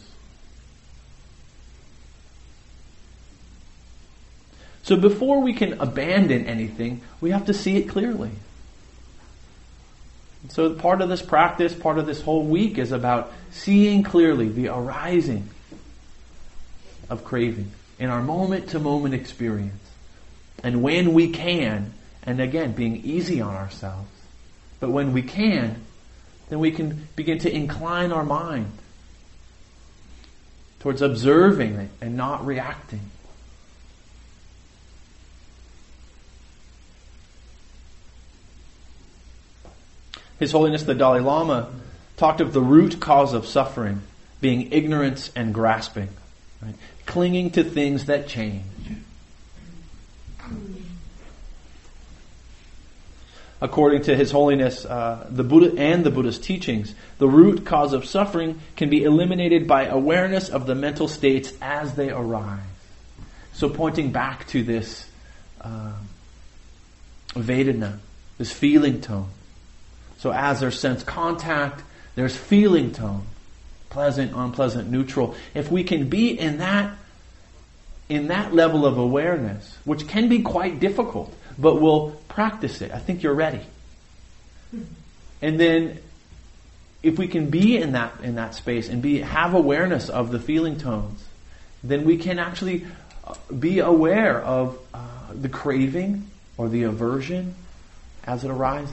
So 4.82 4.96
before 4.96 5.40
we 5.40 5.52
can 5.52 5.80
abandon 5.80 6.46
anything, 6.46 7.00
we 7.20 7.30
have 7.30 7.46
to 7.46 7.54
see 7.54 7.76
it 7.76 7.88
clearly. 7.88 8.30
So 10.48 10.74
part 10.74 11.00
of 11.00 11.08
this 11.08 11.22
practice, 11.22 11.74
part 11.74 11.98
of 11.98 12.06
this 12.06 12.20
whole 12.20 12.44
week 12.44 12.78
is 12.78 12.92
about 12.92 13.32
seeing 13.50 14.02
clearly 14.02 14.48
the 14.48 14.68
arising 14.68 15.48
of 17.08 17.24
craving 17.24 17.70
in 17.98 18.08
our 18.08 18.22
moment 18.22 18.70
to 18.70 18.78
moment 18.78 19.14
experience. 19.14 19.74
And 20.62 20.82
when 20.82 21.12
we 21.12 21.30
can, 21.30 21.92
and 22.22 22.40
again, 22.40 22.72
being 22.72 22.96
easy 23.04 23.40
on 23.40 23.54
ourselves, 23.54 24.10
but 24.80 24.90
when 24.90 25.12
we 25.12 25.22
can, 25.22 25.76
then 26.48 26.58
we 26.58 26.72
can 26.72 27.06
begin 27.14 27.38
to 27.40 27.54
incline 27.54 28.10
our 28.10 28.24
mind 28.24 28.72
towards 30.80 31.02
observing 31.02 31.90
and 32.00 32.16
not 32.16 32.44
reacting. 32.44 33.00
His 40.38 40.52
Holiness 40.52 40.82
the 40.84 40.94
Dalai 40.94 41.20
Lama 41.20 41.68
talked 42.16 42.40
of 42.40 42.54
the 42.54 42.62
root 42.62 42.98
cause 42.98 43.34
of 43.34 43.46
suffering 43.46 44.00
being 44.40 44.72
ignorance 44.72 45.30
and 45.36 45.52
grasping, 45.52 46.08
right? 46.62 46.74
clinging 47.04 47.50
to 47.50 47.62
things 47.62 48.06
that 48.06 48.26
change. 48.26 48.64
According 53.60 54.02
to 54.02 54.16
His 54.16 54.30
Holiness, 54.30 54.84
uh, 54.86 55.26
the 55.28 55.44
Buddha 55.44 55.78
and 55.78 56.02
the 56.04 56.10
Buddha's 56.10 56.38
teachings, 56.38 56.94
the 57.18 57.28
root 57.28 57.66
cause 57.66 57.92
of 57.92 58.06
suffering 58.06 58.60
can 58.76 58.88
be 58.88 59.04
eliminated 59.04 59.66
by 59.66 59.84
awareness 59.84 60.48
of 60.48 60.66
the 60.66 60.74
mental 60.74 61.08
states 61.08 61.52
as 61.60 61.94
they 61.94 62.10
arise. 62.10 62.60
So, 63.52 63.68
pointing 63.68 64.12
back 64.12 64.46
to 64.48 64.62
this 64.62 65.06
uh, 65.60 65.92
Vedana, 67.34 67.98
this 68.38 68.52
feeling 68.52 69.00
tone. 69.00 69.28
So 70.18 70.32
as 70.32 70.60
there's 70.60 70.78
sense 70.78 71.02
contact, 71.02 71.82
there's 72.14 72.36
feeling 72.36 72.92
tone. 72.92 73.24
Pleasant, 73.88 74.32
unpleasant, 74.34 74.90
neutral. 74.90 75.34
If 75.54 75.70
we 75.70 75.84
can 75.84 76.08
be 76.08 76.38
in 76.38 76.58
that, 76.58 76.96
in 78.08 78.28
that 78.28 78.54
level 78.54 78.86
of 78.86 78.98
awareness, 78.98 79.78
which 79.84 80.06
can 80.08 80.28
be 80.28 80.42
quite 80.42 80.78
difficult, 80.78 81.34
but 81.60 81.80
we'll 81.80 82.12
practice 82.28 82.80
it. 82.80 82.90
I 82.90 82.98
think 82.98 83.22
you're 83.22 83.34
ready. 83.34 83.60
And 85.42 85.58
then 85.58 85.98
if 87.02 87.18
we 87.18 87.28
can 87.28 87.50
be 87.50 87.76
in 87.76 87.92
that 87.92 88.12
in 88.22 88.34
that 88.36 88.54
space 88.54 88.88
and 88.88 89.02
be 89.02 89.20
have 89.20 89.54
awareness 89.54 90.08
of 90.08 90.30
the 90.30 90.38
feeling 90.38 90.78
tones, 90.78 91.24
then 91.82 92.04
we 92.04 92.18
can 92.18 92.38
actually 92.38 92.86
uh, 93.24 93.34
be 93.52 93.78
aware 93.78 94.40
of 94.40 94.78
uh, 94.92 94.98
the 95.32 95.48
craving 95.48 96.30
or 96.56 96.68
the 96.68 96.84
aversion 96.84 97.54
as 98.24 98.44
it 98.44 98.50
arises 98.50 98.92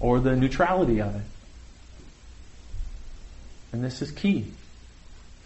or 0.00 0.20
the 0.20 0.34
neutrality 0.36 1.00
of 1.00 1.14
it. 1.14 1.22
And 3.72 3.84
this 3.84 4.00
is 4.00 4.10
key. 4.10 4.46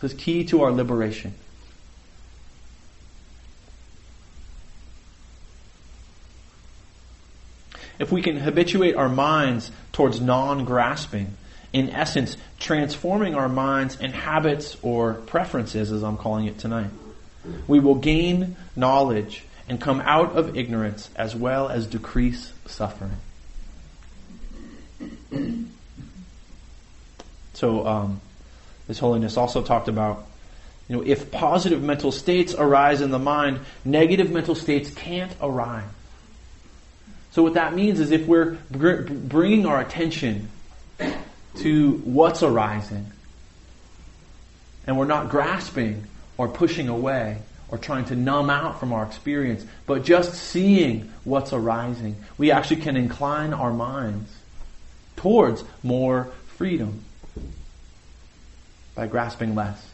This 0.01 0.13
is 0.13 0.19
key 0.19 0.45
to 0.45 0.63
our 0.63 0.71
liberation. 0.71 1.35
If 7.99 8.11
we 8.13 8.23
can 8.23 8.37
habituate 8.37 8.95
our 8.95 9.09
minds 9.09 9.71
towards 9.93 10.21
non-grasping, 10.21 11.37
in 11.73 11.91
essence, 11.91 12.37
transforming 12.59 13.35
our 13.35 13.49
minds 13.49 13.97
and 14.01 14.13
habits 14.13 14.77
or 14.83 15.15
preferences, 15.15 15.91
as 15.91 16.03
I'm 16.03 16.17
calling 16.17 16.47
it 16.47 16.59
tonight, 16.59 16.91
we 17.67 17.81
will 17.81 17.95
gain 17.95 18.57
knowledge 18.77 19.45
and 19.69 19.81
come 19.81 20.01
out 20.01 20.37
of 20.37 20.57
ignorance 20.57 21.09
as 21.17 21.35
well 21.35 21.69
as 21.69 21.87
decrease 21.87 22.53
suffering. 22.67 23.17
So, 27.55 27.87
um, 27.87 28.21
His 28.87 28.99
Holiness 28.99 29.37
also 29.37 29.63
talked 29.63 29.89
about, 29.89 30.27
you 30.89 30.97
know, 30.97 31.03
if 31.03 31.31
positive 31.31 31.83
mental 31.83 32.13
states 32.13 32.55
arise 32.55 33.01
in 33.01 33.11
the 33.11 33.19
mind, 33.19 33.61
negative 33.85 34.31
mental 34.31 34.55
states 34.55 34.91
can't 34.91 35.35
arise. 35.41 35.85
So 37.33 37.43
what 37.43 37.55
that 37.55 37.75
means 37.75 37.99
is 37.99 38.11
if 38.11 38.27
we're 38.27 38.59
br- 38.71 39.03
bringing 39.03 39.67
our 39.67 39.81
attention 39.81 40.51
to 41.57 41.93
what's 42.05 42.43
arising, 42.43 43.11
and 44.87 44.99
we're 44.99 45.07
not 45.07 45.31
grasping 45.31 46.07
or 46.37 46.49
pushing 46.49 46.89
away 46.89 47.39
or 47.69 47.79
trying 47.79 48.05
to 48.07 48.17
numb 48.17 48.51
out 48.51 48.79
from 48.79 48.93
our 48.93 49.05
experience, 49.05 49.65
but 49.87 50.05
just 50.05 50.35
seeing 50.35 51.11
what's 51.25 51.55
arising, 51.55 52.17
we 52.37 52.51
actually 52.51 52.83
can 52.83 52.97
incline 52.97 53.55
our 53.55 53.73
minds 53.73 54.31
towards 55.17 55.65
more 55.83 56.31
freedom 56.59 57.03
by 58.95 59.07
grasping 59.07 59.55
less. 59.55 59.92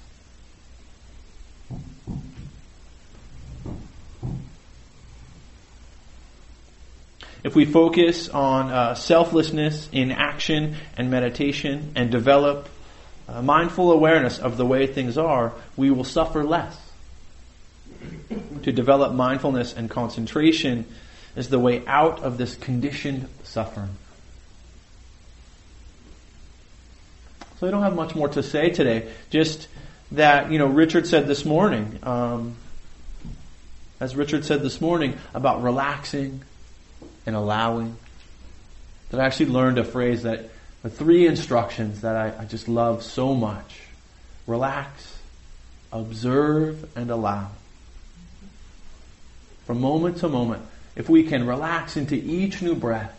If 7.48 7.56
we 7.56 7.64
focus 7.64 8.28
on 8.28 8.70
uh, 8.70 8.94
selflessness 8.94 9.88
in 9.90 10.12
action 10.12 10.76
and 10.98 11.10
meditation 11.10 11.92
and 11.96 12.10
develop 12.10 12.68
uh, 13.26 13.40
mindful 13.40 13.90
awareness 13.90 14.38
of 14.38 14.58
the 14.58 14.66
way 14.66 14.86
things 14.86 15.16
are, 15.16 15.54
we 15.74 15.90
will 15.90 16.04
suffer 16.04 16.44
less. 16.44 16.78
to 18.64 18.70
develop 18.70 19.14
mindfulness 19.14 19.72
and 19.72 19.88
concentration 19.88 20.84
is 21.36 21.48
the 21.48 21.58
way 21.58 21.82
out 21.86 22.20
of 22.20 22.36
this 22.36 22.54
conditioned 22.54 23.26
suffering. 23.44 23.96
So 27.60 27.66
I 27.66 27.70
don't 27.70 27.82
have 27.82 27.96
much 27.96 28.14
more 28.14 28.28
to 28.28 28.42
say 28.42 28.68
today. 28.68 29.10
Just 29.30 29.68
that, 30.12 30.52
you 30.52 30.58
know, 30.58 30.66
Richard 30.66 31.06
said 31.06 31.26
this 31.26 31.46
morning, 31.46 31.98
um, 32.02 32.56
as 34.00 34.14
Richard 34.14 34.44
said 34.44 34.60
this 34.60 34.82
morning, 34.82 35.16
about 35.32 35.62
relaxing 35.62 36.42
and 37.28 37.36
allowing. 37.36 37.94
That 39.10 39.20
I 39.20 39.26
actually 39.26 39.50
learned 39.50 39.76
a 39.76 39.84
phrase 39.84 40.22
that, 40.22 40.48
the 40.82 40.88
three 40.88 41.26
instructions 41.26 42.00
that 42.00 42.16
I, 42.16 42.42
I 42.42 42.44
just 42.46 42.68
love 42.68 43.02
so 43.02 43.34
much. 43.34 43.80
Relax, 44.46 45.18
observe, 45.92 46.88
and 46.96 47.10
allow. 47.10 47.50
From 49.66 49.78
moment 49.82 50.16
to 50.18 50.28
moment, 50.28 50.62
if 50.96 51.10
we 51.10 51.22
can 51.22 51.46
relax 51.46 51.98
into 51.98 52.14
each 52.14 52.62
new 52.62 52.74
breath, 52.74 53.14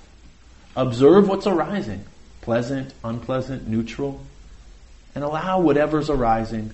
observe 0.76 1.30
what's 1.30 1.46
arising, 1.46 2.04
pleasant, 2.42 2.92
unpleasant, 3.04 3.68
neutral, 3.68 4.22
and 5.14 5.24
allow 5.24 5.60
whatever's 5.60 6.10
arising 6.10 6.72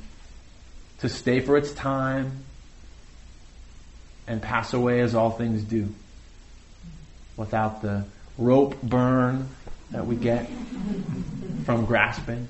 to 1.00 1.10
stay 1.10 1.42
for 1.42 1.58
its 1.58 1.74
time 1.74 2.46
and 4.26 4.42
pass 4.42 4.74
away 4.74 5.02
as 5.02 5.14
all 5.14 5.32
things 5.32 5.62
do 5.64 5.94
without 7.38 7.82
the 7.82 8.06
rope 8.38 8.82
burn 8.82 9.50
that 9.92 10.06
we 10.06 10.16
get 10.16 10.50
from 11.66 11.86
grasping 11.86 12.48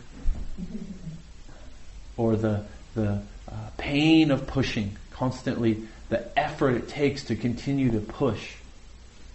or 2.18 2.36
the, 2.36 2.64
the 2.96 3.22
uh, 3.50 3.70
pain 3.78 4.32
of 4.32 4.48
pushing 4.48 4.98
constantly 5.12 5.84
the 6.10 6.38
effort 6.38 6.72
it 6.72 6.88
takes 6.88 7.26
to 7.26 7.36
continue 7.36 7.92
to 7.92 8.00
push 8.00 8.54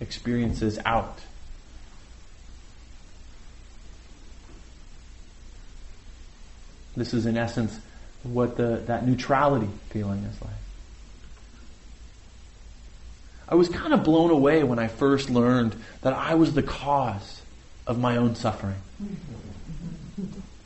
experiences 0.01 0.78
out 0.84 1.20
This 6.96 7.14
is 7.14 7.26
in 7.26 7.36
essence 7.36 7.78
what 8.22 8.57
the, 8.57 8.82
that 8.86 9.07
neutrality 9.07 9.68
feeling 9.90 10.22
is 10.24 10.42
like. 10.42 10.51
I 13.51 13.57
was 13.57 13.68
kind 13.68 13.92
of 13.92 14.05
blown 14.05 14.30
away 14.30 14.62
when 14.62 14.78
I 14.78 14.86
first 14.86 15.28
learned 15.28 15.74
that 16.03 16.12
I 16.12 16.36
was 16.36 16.55
the 16.55 16.62
cause 16.62 17.42
of 17.84 17.98
my 17.98 18.16
own 18.16 18.36
suffering. 18.36 18.76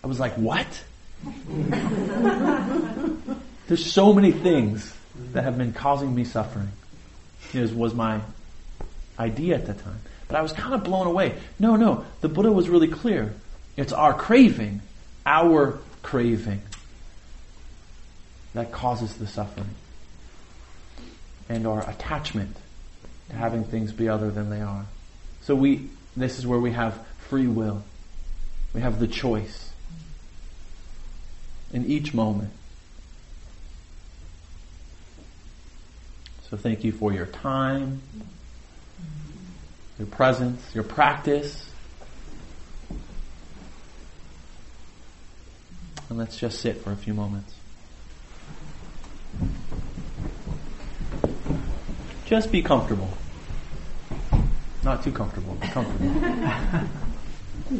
I 0.02 0.06
was 0.06 0.20
like, 0.20 0.34
what? 0.34 0.66
There's 3.68 3.90
so 3.90 4.12
many 4.12 4.32
things 4.32 4.94
that 5.32 5.44
have 5.44 5.56
been 5.56 5.72
causing 5.72 6.14
me 6.14 6.24
suffering. 6.24 6.68
It 7.54 7.72
was 7.72 7.94
my 7.94 8.20
idea 9.18 9.54
at 9.54 9.64
the 9.64 9.72
time. 9.72 10.00
But 10.28 10.36
I 10.36 10.42
was 10.42 10.52
kind 10.52 10.74
of 10.74 10.84
blown 10.84 11.06
away. 11.06 11.38
No, 11.58 11.76
no, 11.76 12.04
the 12.20 12.28
Buddha 12.28 12.52
was 12.52 12.68
really 12.68 12.88
clear. 12.88 13.34
It's 13.78 13.94
our 13.94 14.12
craving, 14.12 14.82
our 15.24 15.78
craving 16.02 16.60
that 18.52 18.72
causes 18.72 19.14
the 19.14 19.26
suffering. 19.26 19.70
And 21.48 21.66
our 21.66 21.88
attachment 21.88 22.56
to 23.30 23.36
having 23.36 23.64
things 23.64 23.92
be 23.92 24.08
other 24.08 24.30
than 24.30 24.50
they 24.50 24.60
are. 24.60 24.86
So 25.42 25.54
we, 25.54 25.88
this 26.16 26.38
is 26.38 26.46
where 26.46 26.58
we 26.58 26.72
have 26.72 27.06
free 27.28 27.46
will. 27.46 27.82
We 28.72 28.80
have 28.80 28.98
the 28.98 29.06
choice 29.06 29.70
in 31.72 31.86
each 31.86 32.14
moment. 32.14 32.52
So 36.48 36.56
thank 36.56 36.84
you 36.84 36.92
for 36.92 37.12
your 37.12 37.26
time, 37.26 38.00
your 39.98 40.06
presence, 40.06 40.74
your 40.74 40.84
practice. 40.84 41.70
And 46.08 46.18
let's 46.18 46.36
just 46.36 46.60
sit 46.60 46.82
for 46.82 46.92
a 46.92 46.96
few 46.96 47.14
moments. 47.14 47.54
Just 52.34 52.50
be 52.50 52.62
comfortable. 52.62 53.10
Not 54.82 55.04
too 55.04 55.12
comfortable, 55.12 55.56
but 55.60 55.70
comfortable. 55.70 56.10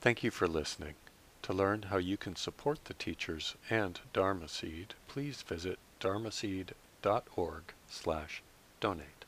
Thank 0.00 0.22
you 0.22 0.30
for 0.30 0.46
listening. 0.48 0.94
To 1.42 1.52
learn 1.52 1.82
how 1.90 1.98
you 1.98 2.16
can 2.16 2.34
support 2.34 2.86
the 2.86 2.94
teachers 2.94 3.56
and 3.68 4.00
Dharma 4.14 4.48
Seed, 4.48 4.94
please 5.06 5.42
visit 5.42 5.78
dharmaseed.org 6.00 7.62
slash 7.90 8.42
donate. 8.80 9.21